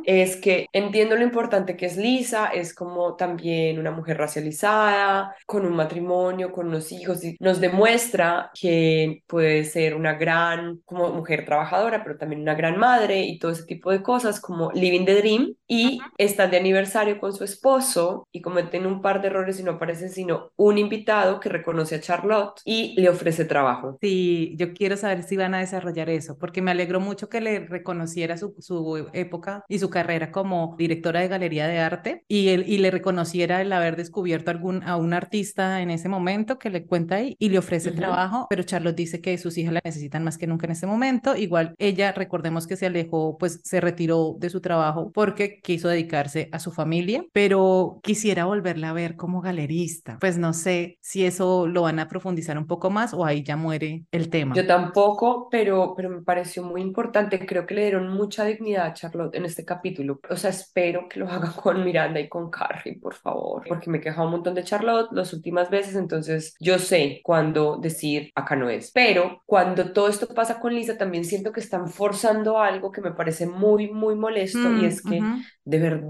es 0.04 0.36
que 0.36 0.66
entiendo 0.72 1.16
lo 1.16 1.22
importante 1.22 1.76
que 1.76 1.86
es 1.86 1.96
Lisa, 1.96 2.46
es 2.46 2.74
como 2.74 3.16
también 3.16 3.78
una 3.78 3.90
mujer 3.90 4.18
racializada, 4.18 5.34
con 5.46 5.66
un 5.66 5.74
matrimonio, 5.74 6.52
con 6.52 6.68
unos 6.68 6.92
hijos, 6.92 7.24
y 7.24 7.36
nos 7.40 7.60
demuestra 7.60 8.50
que 8.58 9.22
puede 9.26 9.64
ser 9.64 9.94
una 9.94 10.14
gran, 10.14 10.78
como 10.84 11.10
mujer 11.10 11.44
trabajadora, 11.44 12.02
pero 12.02 12.16
también 12.16 12.42
una 12.42 12.54
gran 12.54 12.78
madre 12.78 13.20
y 13.22 13.38
todo 13.38 13.52
ese 13.52 13.64
tipo 13.64 13.90
de 13.90 14.02
cosas, 14.02 14.40
como 14.40 14.70
living 14.72 15.04
the 15.04 15.14
dream. 15.16 15.54
Y 15.66 16.00
están 16.24 16.50
de 16.50 16.56
aniversario 16.56 17.18
con 17.18 17.32
su 17.32 17.44
esposo 17.44 18.28
y 18.32 18.40
cometen 18.40 18.86
un 18.86 19.02
par 19.02 19.20
de 19.20 19.28
errores 19.28 19.58
y 19.58 19.62
no 19.62 19.72
aparece 19.72 20.08
sino 20.08 20.50
un 20.56 20.78
invitado 20.78 21.40
que 21.40 21.48
reconoce 21.48 21.96
a 21.96 22.00
Charlotte 22.00 22.60
y 22.64 23.00
le 23.00 23.08
ofrece 23.08 23.44
trabajo. 23.44 23.98
Sí, 24.00 24.54
yo 24.56 24.72
quiero 24.72 24.96
saber 24.96 25.22
si 25.22 25.36
van 25.36 25.54
a 25.54 25.60
desarrollar 25.60 26.10
eso, 26.10 26.38
porque 26.38 26.62
me 26.62 26.70
alegró 26.70 27.00
mucho 27.00 27.28
que 27.28 27.40
le 27.40 27.60
reconociera 27.66 28.36
su, 28.36 28.54
su 28.58 29.08
época 29.12 29.64
y 29.68 29.78
su 29.78 29.90
carrera 29.90 30.30
como 30.30 30.76
directora 30.78 31.20
de 31.20 31.28
galería 31.28 31.66
de 31.66 31.78
arte 31.78 32.24
y, 32.28 32.48
él, 32.48 32.64
y 32.66 32.78
le 32.78 32.90
reconociera 32.90 33.60
el 33.60 33.72
haber 33.72 33.96
descubierto 33.96 34.50
algún, 34.50 34.82
a 34.84 34.96
un 34.96 35.14
artista 35.14 35.80
en 35.80 35.90
ese 35.90 36.08
momento 36.08 36.58
que 36.58 36.70
le 36.70 36.86
cuenta 36.86 37.16
ahí 37.16 37.36
y 37.38 37.48
le 37.48 37.58
ofrece 37.58 37.90
trabajo, 37.92 38.46
pero 38.48 38.62
Charlotte 38.62 38.96
dice 38.96 39.20
que 39.20 39.36
sus 39.38 39.58
hijas 39.58 39.74
la 39.74 39.80
necesitan 39.84 40.24
más 40.24 40.38
que 40.38 40.46
nunca 40.46 40.66
en 40.66 40.72
ese 40.72 40.86
momento. 40.86 41.36
Igual 41.36 41.74
ella, 41.78 42.12
recordemos 42.12 42.66
que 42.66 42.76
se 42.76 42.86
alejó, 42.86 43.36
pues 43.38 43.60
se 43.64 43.80
retiró 43.80 44.36
de 44.38 44.50
su 44.50 44.60
trabajo 44.60 45.10
porque 45.12 45.60
quiso 45.60 45.88
dedicar 45.88 46.11
a 46.16 46.58
su 46.58 46.72
familia, 46.72 47.24
pero 47.32 48.00
quisiera 48.02 48.44
volverla 48.44 48.90
a 48.90 48.92
ver 48.92 49.16
como 49.16 49.40
galerista. 49.40 50.18
Pues 50.20 50.38
no 50.38 50.52
sé 50.52 50.98
si 51.00 51.24
eso 51.24 51.66
lo 51.66 51.82
van 51.82 51.98
a 51.98 52.08
profundizar 52.08 52.58
un 52.58 52.66
poco 52.66 52.90
más 52.90 53.14
o 53.14 53.24
ahí 53.24 53.42
ya 53.42 53.56
muere 53.56 54.04
el 54.12 54.28
tema. 54.28 54.54
Yo 54.54 54.66
tampoco, 54.66 55.48
pero, 55.50 55.94
pero 55.96 56.10
me 56.10 56.22
pareció 56.22 56.62
muy 56.62 56.82
importante. 56.82 57.44
Creo 57.46 57.66
que 57.66 57.74
le 57.74 57.82
dieron 57.82 58.08
mucha 58.08 58.44
dignidad 58.44 58.86
a 58.86 58.94
Charlotte 58.94 59.34
en 59.34 59.44
este 59.44 59.64
capítulo. 59.64 60.20
O 60.28 60.36
sea, 60.36 60.50
espero 60.50 61.08
que 61.08 61.20
lo 61.20 61.28
haga 61.28 61.52
con 61.62 61.84
Miranda 61.84 62.20
y 62.20 62.28
con 62.28 62.50
Carrie, 62.50 62.98
por 63.00 63.14
favor, 63.14 63.62
porque 63.66 63.90
me 63.90 63.98
he 63.98 64.00
quejado 64.00 64.26
un 64.26 64.32
montón 64.32 64.54
de 64.54 64.64
Charlotte 64.64 65.08
las 65.12 65.32
últimas 65.32 65.70
veces, 65.70 65.96
entonces 65.96 66.54
yo 66.60 66.78
sé 66.78 67.20
cuándo 67.22 67.78
decir 67.78 68.30
acá 68.34 68.56
no 68.56 68.68
es. 68.68 68.90
Pero 68.92 69.42
cuando 69.46 69.92
todo 69.92 70.08
esto 70.08 70.28
pasa 70.28 70.60
con 70.60 70.74
Lisa, 70.74 70.98
también 70.98 71.24
siento 71.24 71.52
que 71.52 71.60
están 71.60 71.88
forzando 71.88 72.58
algo 72.58 72.92
que 72.92 73.00
me 73.00 73.12
parece 73.12 73.46
muy, 73.46 73.90
muy 73.90 74.14
molesto 74.14 74.58
y 74.58 74.82
mm, 74.82 74.84
es 74.84 75.02
que 75.02 75.20
de 75.64 75.78
verdad 75.78 76.01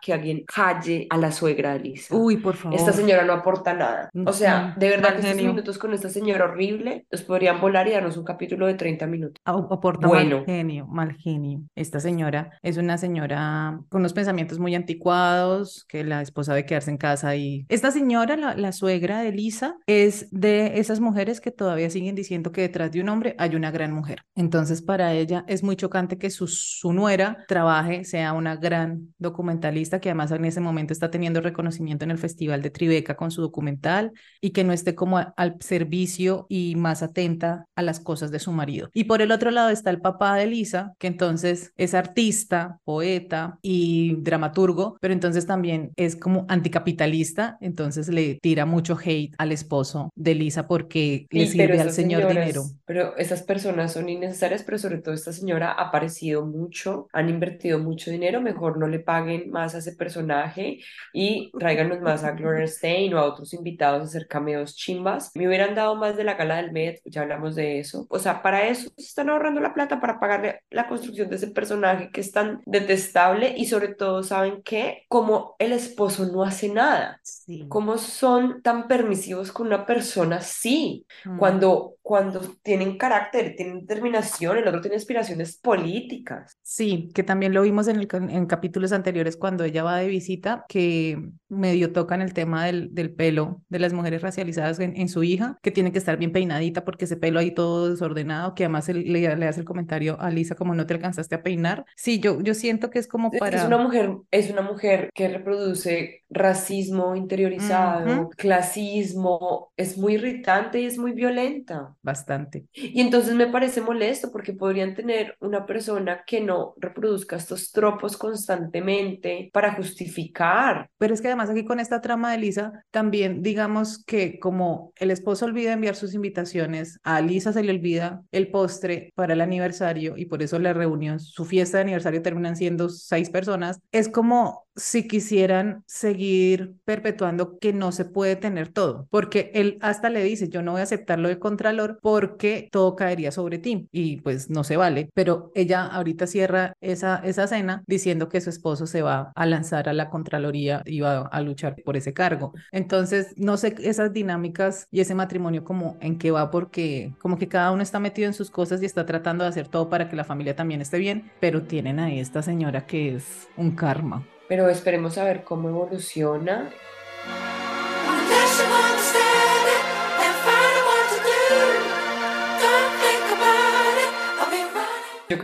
que 0.00 0.12
alguien 0.12 0.44
calle 0.44 1.06
a 1.10 1.16
la 1.16 1.32
suegra 1.32 1.72
de 1.72 1.80
Lisa. 1.80 2.14
Uy, 2.14 2.36
por 2.36 2.56
favor. 2.56 2.78
Esta 2.78 2.92
señora 2.92 3.24
no 3.24 3.32
aporta 3.32 3.74
nada. 3.74 4.10
O 4.26 4.32
sea, 4.32 4.74
de 4.76 4.88
verdad 4.88 5.14
que 5.14 5.20
estos 5.20 5.36
minutos 5.36 5.78
con 5.78 5.92
esta 5.92 6.08
señora 6.08 6.44
horrible 6.44 7.06
los 7.10 7.22
podrían 7.22 7.60
volar 7.60 7.88
y 7.88 7.92
darnos 7.92 8.16
un 8.16 8.24
capítulo 8.24 8.66
de 8.66 8.74
30 8.74 9.06
minutos. 9.06 9.42
Aporta 9.44 10.06
bueno. 10.06 10.38
mal 10.38 10.46
genio, 10.46 10.86
mal 10.86 11.16
genio. 11.16 11.62
Esta 11.74 12.00
señora 12.00 12.50
es 12.62 12.76
una 12.76 12.98
señora 12.98 13.80
con 13.88 14.00
unos 14.00 14.12
pensamientos 14.12 14.58
muy 14.58 14.74
anticuados, 14.74 15.84
que 15.88 16.04
la 16.04 16.22
esposa 16.22 16.54
debe 16.54 16.66
quedarse 16.66 16.90
en 16.90 16.98
casa 16.98 17.36
y... 17.36 17.66
Esta 17.68 17.90
señora, 17.90 18.36
la, 18.36 18.54
la 18.54 18.72
suegra 18.72 19.20
de 19.20 19.32
Lisa, 19.32 19.76
es 19.86 20.28
de 20.30 20.78
esas 20.78 21.00
mujeres 21.00 21.40
que 21.40 21.50
todavía 21.50 21.90
siguen 21.90 22.14
diciendo 22.14 22.52
que 22.52 22.62
detrás 22.62 22.92
de 22.92 23.00
un 23.00 23.08
hombre 23.08 23.34
hay 23.38 23.54
una 23.54 23.70
gran 23.70 23.92
mujer. 23.92 24.22
Entonces, 24.34 24.82
para 24.82 25.12
ella 25.12 25.44
es 25.46 25.62
muy 25.62 25.76
chocante 25.76 26.18
que 26.18 26.30
su, 26.30 26.46
su 26.46 26.92
nuera 26.92 27.44
trabaje, 27.48 28.04
sea 28.04 28.32
una 28.32 28.56
gran 28.56 29.14
documentalista 29.36 30.00
que 30.00 30.08
además 30.08 30.32
en 30.32 30.46
ese 30.46 30.60
momento 30.60 30.94
está 30.94 31.10
teniendo 31.10 31.42
reconocimiento 31.42 32.04
en 32.04 32.10
el 32.10 32.18
Festival 32.18 32.62
de 32.62 32.70
Tribeca 32.70 33.16
con 33.16 33.30
su 33.30 33.42
documental 33.42 34.12
y 34.40 34.50
que 34.50 34.64
no 34.64 34.72
esté 34.72 34.94
como 34.94 35.18
al 35.18 35.56
servicio 35.60 36.46
y 36.48 36.74
más 36.76 37.02
atenta 37.02 37.66
a 37.74 37.82
las 37.82 38.00
cosas 38.00 38.30
de 38.30 38.38
su 38.38 38.50
marido. 38.52 38.88
Y 38.94 39.04
por 39.04 39.20
el 39.20 39.30
otro 39.32 39.50
lado 39.50 39.68
está 39.68 39.90
el 39.90 40.00
papá 40.00 40.36
de 40.36 40.46
Lisa, 40.46 40.94
que 40.98 41.06
entonces 41.06 41.72
es 41.76 41.92
artista, 41.92 42.78
poeta 42.84 43.58
y 43.60 44.16
dramaturgo, 44.20 44.96
pero 45.00 45.12
entonces 45.12 45.46
también 45.46 45.92
es 45.96 46.16
como 46.16 46.46
anticapitalista, 46.48 47.58
entonces 47.60 48.08
le 48.08 48.38
tira 48.40 48.64
mucho 48.64 48.96
hate 49.02 49.34
al 49.36 49.52
esposo 49.52 50.10
de 50.14 50.34
Lisa 50.34 50.66
porque 50.66 51.26
le 51.30 51.46
sirve 51.46 51.78
al 51.78 51.92
señor 51.92 52.26
dinero. 52.26 52.64
Pero 52.86 53.16
esas 53.18 53.42
personas 53.42 53.92
son 53.92 54.08
innecesarias, 54.08 54.62
pero 54.62 54.78
sobre 54.78 54.98
todo 54.98 55.14
esta 55.14 55.32
señora 55.32 55.72
ha 55.72 55.88
aparecido 55.88 56.46
mucho, 56.46 57.08
han 57.12 57.28
invertido 57.28 57.78
mucho 57.78 58.10
dinero, 58.10 58.40
mejor 58.40 58.78
no 58.78 58.86
le 58.86 59.00
más 59.48 59.74
a 59.74 59.78
ese 59.78 59.92
personaje 59.92 60.78
y 61.12 61.50
tráiganos 61.58 62.00
más 62.00 62.24
a 62.24 62.32
Gloria 62.32 62.66
Stein 62.66 63.14
o 63.14 63.18
a 63.18 63.24
otros 63.24 63.52
invitados 63.54 64.00
a 64.00 64.04
hacer 64.04 64.26
cameos 64.26 64.74
chimbas. 64.74 65.30
Me 65.34 65.46
hubieran 65.46 65.74
dado 65.74 65.96
más 65.96 66.16
de 66.16 66.24
la 66.24 66.34
gala 66.34 66.56
del 66.56 66.72
Met, 66.72 67.00
ya 67.04 67.22
hablamos 67.22 67.54
de 67.54 67.78
eso. 67.78 68.06
O 68.08 68.18
sea, 68.18 68.42
para 68.42 68.68
eso 68.68 68.90
se 68.96 69.04
están 69.04 69.30
ahorrando 69.30 69.60
la 69.60 69.74
plata 69.74 70.00
para 70.00 70.20
pagarle 70.20 70.60
la 70.70 70.88
construcción 70.88 71.28
de 71.28 71.36
ese 71.36 71.48
personaje 71.48 72.10
que 72.10 72.20
es 72.20 72.32
tan 72.32 72.62
detestable 72.66 73.54
y 73.56 73.66
sobre 73.66 73.88
todo, 73.88 74.22
¿saben 74.22 74.62
qué? 74.62 75.04
Como 75.08 75.56
el 75.58 75.72
esposo 75.72 76.26
no 76.26 76.42
hace 76.42 76.68
nada. 76.68 77.20
Sí. 77.22 77.66
¿Cómo 77.68 77.98
son 77.98 78.62
tan 78.62 78.88
permisivos 78.88 79.52
con 79.52 79.66
una 79.66 79.86
persona 79.86 80.36
así? 80.36 81.06
Mm. 81.24 81.38
Cuando 81.38 81.95
cuando 82.06 82.40
tienen 82.62 82.98
carácter, 82.98 83.56
tienen 83.56 83.80
determinación, 83.80 84.56
el 84.56 84.68
otro 84.68 84.80
tiene 84.80 84.96
aspiraciones 84.96 85.56
políticas. 85.56 86.56
Sí, 86.62 87.10
que 87.12 87.24
también 87.24 87.52
lo 87.52 87.62
vimos 87.62 87.88
en, 87.88 87.96
el, 87.96 88.08
en 88.12 88.46
capítulos 88.46 88.92
anteriores 88.92 89.36
cuando 89.36 89.64
ella 89.64 89.82
va 89.82 89.96
de 89.96 90.06
visita, 90.06 90.64
que 90.68 91.18
medio 91.48 91.92
tocan 91.92 92.22
el 92.22 92.32
tema 92.32 92.64
del, 92.64 92.94
del 92.94 93.12
pelo 93.12 93.60
de 93.68 93.80
las 93.80 93.92
mujeres 93.92 94.22
racializadas 94.22 94.78
en, 94.78 95.08
su 95.08 95.24
hija, 95.24 95.58
que 95.62 95.72
tiene 95.72 95.90
que 95.90 95.98
estar 95.98 96.16
bien 96.16 96.30
peinadita 96.30 96.84
porque 96.84 97.06
ese 97.06 97.16
pelo 97.16 97.40
ahí 97.40 97.52
todo 97.52 97.90
desordenado, 97.90 98.54
que 98.54 98.62
además 98.62 98.88
le, 98.88 99.02
le, 99.02 99.48
hace 99.48 99.58
el 99.58 99.66
comentario 99.66 100.16
a 100.20 100.30
Lisa 100.30 100.54
como 100.54 100.76
no 100.76 100.86
te 100.86 100.94
alcanzaste 100.94 101.34
a 101.34 101.42
peinar. 101.42 101.86
Sí, 101.96 102.20
yo, 102.20 102.40
yo 102.40 102.54
siento 102.54 102.88
que 102.88 103.00
es 103.00 103.08
como 103.08 103.32
para... 103.32 103.58
Es 103.58 103.64
una 103.64 103.78
mujer, 103.78 104.12
es 104.30 104.48
una 104.48 104.62
mujer 104.62 105.10
que 105.12 105.26
reproduce 105.26 106.22
racismo 106.30 107.16
interiorizado, 107.16 108.30
clasismo, 108.36 109.72
es 109.76 109.98
muy 109.98 110.14
irritante 110.14 110.80
y 110.80 110.86
es 110.86 110.98
muy 110.98 111.10
violenta 111.10 111.95
bastante. 112.02 112.66
Y 112.72 113.00
entonces 113.00 113.34
me 113.34 113.46
parece 113.46 113.80
molesto 113.80 114.30
porque 114.30 114.52
podrían 114.52 114.94
tener 114.94 115.36
una 115.40 115.66
persona 115.66 116.24
que 116.26 116.40
no 116.40 116.74
reproduzca 116.76 117.36
estos 117.36 117.72
tropos 117.72 118.16
constantemente 118.16 119.50
para 119.52 119.74
justificar. 119.74 120.88
Pero 120.98 121.14
es 121.14 121.20
que 121.20 121.28
además 121.28 121.50
aquí 121.50 121.64
con 121.64 121.80
esta 121.80 122.00
trama 122.00 122.32
de 122.32 122.38
Lisa, 122.38 122.84
también 122.90 123.42
digamos 123.42 124.04
que 124.04 124.38
como 124.38 124.92
el 124.96 125.10
esposo 125.10 125.44
olvida 125.46 125.72
enviar 125.72 125.96
sus 125.96 126.14
invitaciones, 126.14 126.98
a 127.02 127.20
Lisa 127.20 127.52
se 127.52 127.62
le 127.62 127.72
olvida 127.72 128.22
el 128.32 128.50
postre 128.50 129.12
para 129.14 129.34
el 129.34 129.40
aniversario 129.40 130.16
y 130.16 130.26
por 130.26 130.42
eso 130.42 130.58
la 130.58 130.72
reunión, 130.72 131.20
su 131.20 131.44
fiesta 131.44 131.78
de 131.78 131.82
aniversario 131.82 132.22
terminan 132.22 132.56
siendo 132.56 132.88
seis 132.88 133.30
personas, 133.30 133.80
es 133.92 134.08
como 134.08 134.65
si 134.76 135.08
quisieran 135.08 135.82
seguir 135.86 136.74
perpetuando 136.84 137.58
que 137.58 137.72
no 137.72 137.92
se 137.92 138.04
puede 138.04 138.36
tener 138.36 138.68
todo, 138.68 139.06
porque 139.10 139.50
él 139.54 139.78
hasta 139.80 140.10
le 140.10 140.22
dice, 140.22 140.48
yo 140.48 140.62
no 140.62 140.72
voy 140.72 140.80
a 140.80 140.84
aceptar 140.84 141.18
lo 141.18 141.28
de 141.28 141.38
Contralor 141.38 141.98
porque 142.02 142.68
todo 142.70 142.94
caería 142.96 143.32
sobre 143.32 143.58
ti 143.58 143.88
y 143.90 144.20
pues 144.20 144.50
no 144.50 144.64
se 144.64 144.76
vale, 144.76 145.10
pero 145.14 145.50
ella 145.54 145.86
ahorita 145.86 146.26
cierra 146.26 146.74
esa, 146.80 147.16
esa 147.24 147.46
cena 147.46 147.82
diciendo 147.86 148.28
que 148.28 148.40
su 148.40 148.50
esposo 148.50 148.86
se 148.86 149.02
va 149.02 149.32
a 149.34 149.46
lanzar 149.46 149.88
a 149.88 149.92
la 149.92 150.10
Contraloría 150.10 150.82
y 150.84 151.00
va 151.00 151.22
a 151.22 151.40
luchar 151.40 151.76
por 151.84 151.96
ese 151.96 152.12
cargo. 152.12 152.52
Entonces, 152.72 153.34
no 153.36 153.56
sé 153.56 153.74
esas 153.78 154.12
dinámicas 154.12 154.86
y 154.90 155.00
ese 155.00 155.14
matrimonio 155.14 155.64
como 155.64 155.96
en 156.00 156.18
qué 156.18 156.30
va 156.30 156.50
porque 156.50 157.14
como 157.18 157.38
que 157.38 157.48
cada 157.48 157.72
uno 157.72 157.82
está 157.82 158.00
metido 158.00 158.26
en 158.26 158.34
sus 158.34 158.50
cosas 158.50 158.82
y 158.82 158.86
está 158.86 159.06
tratando 159.06 159.44
de 159.44 159.50
hacer 159.50 159.68
todo 159.68 159.88
para 159.88 160.08
que 160.08 160.16
la 160.16 160.24
familia 160.24 160.56
también 160.56 160.80
esté 160.80 160.98
bien, 160.98 161.30
pero 161.40 161.62
tienen 161.62 161.98
ahí 161.98 162.18
esta 162.20 162.42
señora 162.42 162.86
que 162.86 163.14
es 163.14 163.48
un 163.56 163.72
karma 163.72 164.26
pero 164.48 164.68
esperemos 164.68 165.18
a 165.18 165.24
ver 165.24 165.44
cómo 165.44 165.68
evoluciona. 165.68 166.70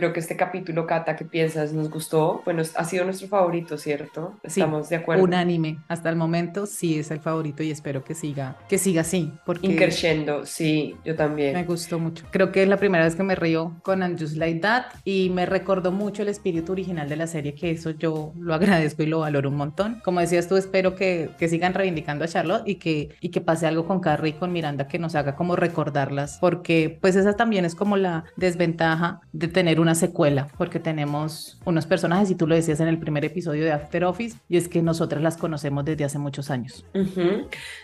Creo 0.03 0.11
que 0.11 0.19
este 0.19 0.35
capítulo, 0.35 0.85
Cata, 0.85 1.15
¿qué 1.15 1.23
piensas? 1.23 1.71
¿Nos 1.71 1.89
gustó? 1.89 2.41
Bueno, 2.43 2.61
ha 2.75 2.83
sido 2.83 3.05
nuestro 3.05 3.29
favorito, 3.29 3.77
¿cierto? 3.77 4.33
Estamos 4.43 4.89
de 4.89 4.97
acuerdo. 4.97 5.23
Unánime. 5.23 5.77
Hasta 5.87 6.09
el 6.09 6.17
momento 6.17 6.65
sí 6.65 6.99
es 6.99 7.09
el 7.09 7.21
favorito 7.21 7.63
y 7.63 7.71
espero 7.71 8.03
que 8.03 8.13
siga, 8.13 8.57
que 8.67 8.77
siga 8.77 8.99
así. 8.99 9.31
Porque 9.45 9.65
Increciendo, 9.65 10.45
sí, 10.45 10.97
yo 11.05 11.15
también. 11.15 11.53
Me 11.53 11.63
gustó 11.63 11.99
mucho. 11.99 12.25
Creo 12.31 12.51
que 12.51 12.63
es 12.63 12.67
la 12.67 12.75
primera 12.75 13.05
vez 13.05 13.15
que 13.15 13.23
me 13.23 13.35
río 13.35 13.79
con 13.81 14.03
And 14.03 14.19
Just 14.19 14.35
Like 14.35 14.59
That 14.59 14.87
y 15.05 15.29
me 15.29 15.45
recordó 15.45 15.93
mucho 15.93 16.21
el 16.21 16.27
espíritu 16.27 16.73
original 16.73 17.07
de 17.07 17.15
la 17.15 17.27
serie, 17.27 17.55
que 17.55 17.71
eso 17.71 17.91
yo 17.91 18.33
lo 18.37 18.53
agradezco 18.53 19.03
y 19.03 19.05
lo 19.05 19.19
valoro 19.19 19.47
un 19.47 19.55
montón. 19.55 20.01
Como 20.03 20.19
decías 20.19 20.49
tú, 20.49 20.57
espero 20.57 20.95
que, 20.95 21.29
que 21.39 21.47
sigan 21.47 21.73
reivindicando 21.73 22.25
a 22.25 22.27
Charlotte 22.27 22.67
y 22.67 22.75
que, 22.75 23.15
y 23.21 23.29
que 23.29 23.39
pase 23.39 23.67
algo 23.67 23.87
con 23.87 24.01
Carrie 24.01 24.31
y 24.31 24.33
con 24.33 24.51
Miranda 24.51 24.85
que 24.89 24.99
nos 24.99 25.15
haga 25.15 25.37
como 25.37 25.55
recordarlas, 25.55 26.39
porque 26.41 26.97
pues 26.99 27.15
esa 27.15 27.37
también 27.37 27.63
es 27.63 27.73
como 27.73 27.95
la 27.95 28.25
desventaja 28.35 29.21
de 29.31 29.47
tener 29.47 29.79
una 29.79 29.92
secuela, 29.95 30.47
porque 30.57 30.79
tenemos 30.79 31.59
unos 31.65 31.85
personajes, 31.85 32.29
y 32.31 32.35
tú 32.35 32.47
lo 32.47 32.55
decías 32.55 32.79
en 32.79 32.87
el 32.87 32.99
primer 32.99 33.25
episodio 33.25 33.63
de 33.63 33.71
After 33.71 34.05
Office, 34.05 34.37
y 34.49 34.57
es 34.57 34.67
que 34.67 34.81
nosotras 34.81 35.21
las 35.21 35.37
conocemos 35.37 35.85
desde 35.85 36.05
hace 36.05 36.19
muchos 36.19 36.49
años. 36.49 36.85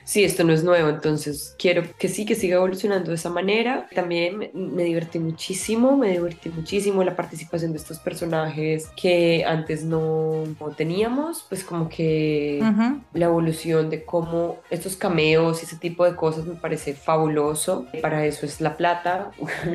Sí, 0.04 0.24
esto 0.24 0.44
no 0.44 0.54
es 0.54 0.64
nuevo, 0.64 0.90
entonces 0.90 1.56
quiero 1.58 1.84
que 1.98 2.08
sí, 2.08 2.26
que 2.26 2.36
siga 2.36 2.58
evolucionando 2.58 3.10
de 3.10 3.16
esa 3.16 3.30
manera. 3.30 3.88
También 3.94 4.52
me 4.54 4.84
divertí 4.84 5.20
muchísimo, 5.20 5.98
me 5.98 6.12
divertí 6.12 6.50
muchísimo 6.50 7.04
la 7.04 7.16
participación 7.16 7.72
de 7.72 7.78
estos 7.78 8.00
personajes 8.00 8.90
que 8.96 9.44
antes 9.46 9.84
no, 9.84 10.44
teníamos, 10.76 11.46
pues 11.50 11.64
como 11.64 11.90
que 11.90 12.62
la 13.14 13.26
evolución 13.26 13.90
de 13.90 14.04
cómo 14.06 14.58
estos 14.70 14.96
cameos 14.96 15.62
y 15.62 15.66
ese 15.66 15.78
tipo 15.78 16.06
de 16.06 16.16
cosas 16.16 16.46
me 16.46 16.56
parece 16.56 16.94
fabuloso. 16.94 17.88
Para 18.02 18.26
eso 18.26 18.46
es 18.46 18.62
la 18.62 18.78
plata 18.78 19.32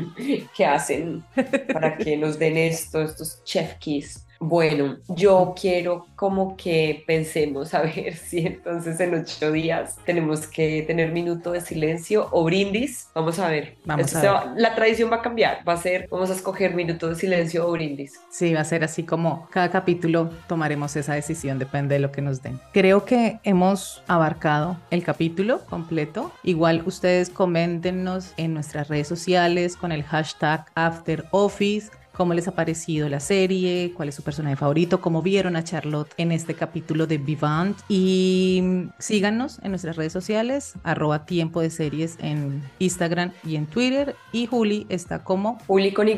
que 0.56 0.66
hacen 0.66 1.24
para 1.72 1.96
que 1.96 2.16
nos 2.24 2.38
den 2.38 2.56
esto, 2.56 3.02
estos 3.02 3.42
chef 3.44 3.74
keys 3.78 4.24
bueno, 4.46 4.96
yo 5.08 5.54
quiero 5.58 6.06
como 6.16 6.56
que 6.56 7.02
pensemos 7.06 7.72
a 7.72 7.82
ver 7.82 8.14
si 8.16 8.46
entonces 8.46 9.00
en 9.00 9.14
ocho 9.14 9.52
días 9.52 9.96
tenemos 10.04 10.46
que 10.46 10.82
tener 10.82 11.12
minuto 11.12 11.52
de 11.52 11.60
silencio 11.60 12.28
o 12.30 12.44
brindis. 12.44 13.08
Vamos 13.14 13.38
a 13.38 13.48
ver. 13.48 13.76
Vamos 13.84 14.14
a 14.14 14.54
la 14.56 14.74
tradición 14.74 15.10
va 15.10 15.16
a 15.16 15.22
cambiar. 15.22 15.66
Va 15.66 15.74
a 15.74 15.76
ser, 15.76 16.08
vamos 16.10 16.30
a 16.30 16.34
escoger 16.34 16.74
minuto 16.74 17.08
de 17.08 17.14
silencio 17.14 17.66
o 17.66 17.72
brindis. 17.72 18.20
Sí, 18.30 18.52
va 18.52 18.60
a 18.60 18.64
ser 18.64 18.84
así 18.84 19.02
como 19.02 19.48
cada 19.50 19.70
capítulo 19.70 20.30
tomaremos 20.46 20.94
esa 20.96 21.14
decisión, 21.14 21.58
depende 21.58 21.94
de 21.94 22.00
lo 22.00 22.12
que 22.12 22.22
nos 22.22 22.42
den. 22.42 22.60
Creo 22.72 23.04
que 23.04 23.38
hemos 23.44 24.02
abarcado 24.06 24.76
el 24.90 25.02
capítulo 25.02 25.64
completo. 25.66 26.32
Igual 26.42 26.82
ustedes 26.86 27.30
coméntenos 27.30 28.34
en 28.36 28.54
nuestras 28.54 28.88
redes 28.88 29.08
sociales 29.08 29.76
con 29.76 29.92
el 29.92 30.02
hashtag 30.02 30.66
AfterOffice 30.74 31.90
cómo 32.14 32.34
les 32.34 32.48
ha 32.48 32.52
parecido 32.52 33.08
la 33.08 33.20
serie, 33.20 33.92
cuál 33.94 34.08
es 34.08 34.14
su 34.14 34.22
personaje 34.22 34.56
favorito, 34.56 35.00
cómo 35.00 35.22
vieron 35.22 35.56
a 35.56 35.64
Charlotte 35.64 36.12
en 36.16 36.32
este 36.32 36.54
capítulo 36.54 37.06
de 37.06 37.18
Vivant. 37.18 37.78
Y 37.88 38.88
síganos 38.98 39.58
en 39.62 39.70
nuestras 39.70 39.96
redes 39.96 40.12
sociales, 40.12 40.74
arroba 40.82 41.26
tiempo 41.26 41.60
de 41.60 41.70
series 41.70 42.16
en 42.20 42.62
Instagram 42.78 43.32
y 43.44 43.56
en 43.56 43.66
Twitter. 43.66 44.14
Y 44.32 44.46
Juli 44.46 44.86
está 44.88 45.24
como 45.24 45.58
Juli 45.66 45.92
con 45.92 46.08
Y, 46.08 46.14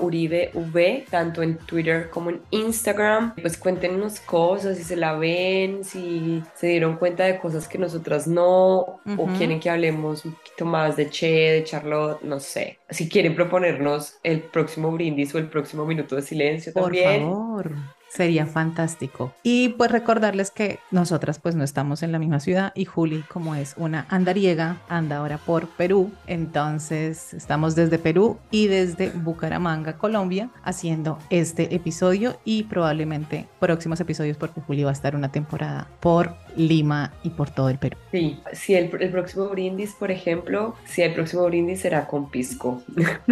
Uribe 0.00 0.50
V, 0.54 1.06
tanto 1.10 1.42
en 1.42 1.58
Twitter 1.58 2.10
como 2.10 2.30
en 2.30 2.40
Instagram. 2.50 3.34
Pues 3.40 3.56
cuéntenos 3.56 4.20
cosas, 4.20 4.76
si 4.76 4.84
se 4.84 4.96
la 4.96 5.14
ven, 5.14 5.84
si 5.84 6.42
se 6.54 6.68
dieron 6.68 6.96
cuenta 6.96 7.24
de 7.24 7.38
cosas 7.38 7.68
que 7.68 7.78
nosotras 7.78 8.26
no, 8.26 8.78
o 8.78 9.26
quieren 9.38 9.60
que 9.60 9.70
hablemos 9.70 10.24
un 10.24 10.32
poquito 10.32 10.64
más 10.64 10.96
de 10.96 11.08
Che, 11.08 11.52
de 11.52 11.64
Charlotte, 11.64 12.22
no 12.22 12.40
sé. 12.40 12.78
Si 12.90 13.08
quieren 13.08 13.34
proponernos 13.34 14.14
el 14.22 14.40
próximo 14.40 14.90
brindis 14.90 15.35
el 15.38 15.48
próximo 15.48 15.84
minuto 15.86 16.16
de 16.16 16.22
silencio 16.22 16.72
Por 16.72 16.96
favor. 16.96 17.70
Sería 18.16 18.46
fantástico. 18.46 19.34
Y 19.42 19.70
pues 19.70 19.90
recordarles 19.90 20.50
que 20.50 20.78
nosotras 20.90 21.38
pues 21.38 21.54
no 21.54 21.62
estamos 21.64 22.02
en 22.02 22.12
la 22.12 22.18
misma 22.18 22.40
ciudad 22.40 22.72
y 22.74 22.86
Juli 22.86 23.22
como 23.28 23.54
es 23.54 23.74
una 23.76 24.06
andariega 24.08 24.78
anda 24.88 25.18
ahora 25.18 25.36
por 25.36 25.68
Perú. 25.68 26.10
Entonces 26.26 27.34
estamos 27.34 27.74
desde 27.74 27.98
Perú 27.98 28.38
y 28.50 28.68
desde 28.68 29.10
Bucaramanga, 29.10 29.98
Colombia, 29.98 30.48
haciendo 30.64 31.18
este 31.28 31.74
episodio 31.74 32.38
y 32.42 32.62
probablemente 32.62 33.48
próximos 33.60 34.00
episodios 34.00 34.38
porque 34.38 34.62
Juli 34.62 34.84
va 34.84 34.90
a 34.90 34.94
estar 34.94 35.14
una 35.14 35.30
temporada 35.30 35.88
por 36.00 36.34
Lima 36.56 37.12
y 37.22 37.30
por 37.30 37.50
todo 37.50 37.68
el 37.68 37.78
Perú. 37.78 37.98
Sí, 38.12 38.40
si 38.54 38.74
el, 38.74 38.90
el 38.98 39.10
próximo 39.10 39.48
brindis, 39.48 39.92
por 39.92 40.10
ejemplo, 40.10 40.74
si 40.86 41.02
el 41.02 41.12
próximo 41.12 41.44
brindis 41.44 41.80
será 41.80 42.06
con 42.06 42.30
pisco. 42.30 42.82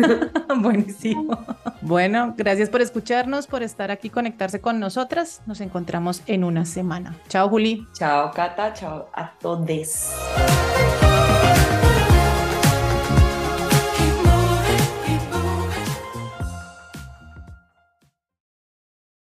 Buenísimo. 0.61 1.39
Bueno, 1.81 2.35
gracias 2.37 2.69
por 2.69 2.83
escucharnos, 2.83 3.47
por 3.47 3.63
estar 3.63 3.91
aquí, 3.91 4.11
conectarse 4.11 4.61
nosotras. 4.81 5.43
Nos 5.47 5.61
encontramos 5.61 6.23
en 6.27 6.45
una 6.45 6.65
semana. 6.65 7.17
Chao, 7.29 7.49
Juli. 7.49 7.87
Chao, 7.95 8.31
Cata. 8.33 8.73
Chao 8.73 9.09
a 9.15 9.33
todos. 9.39 10.13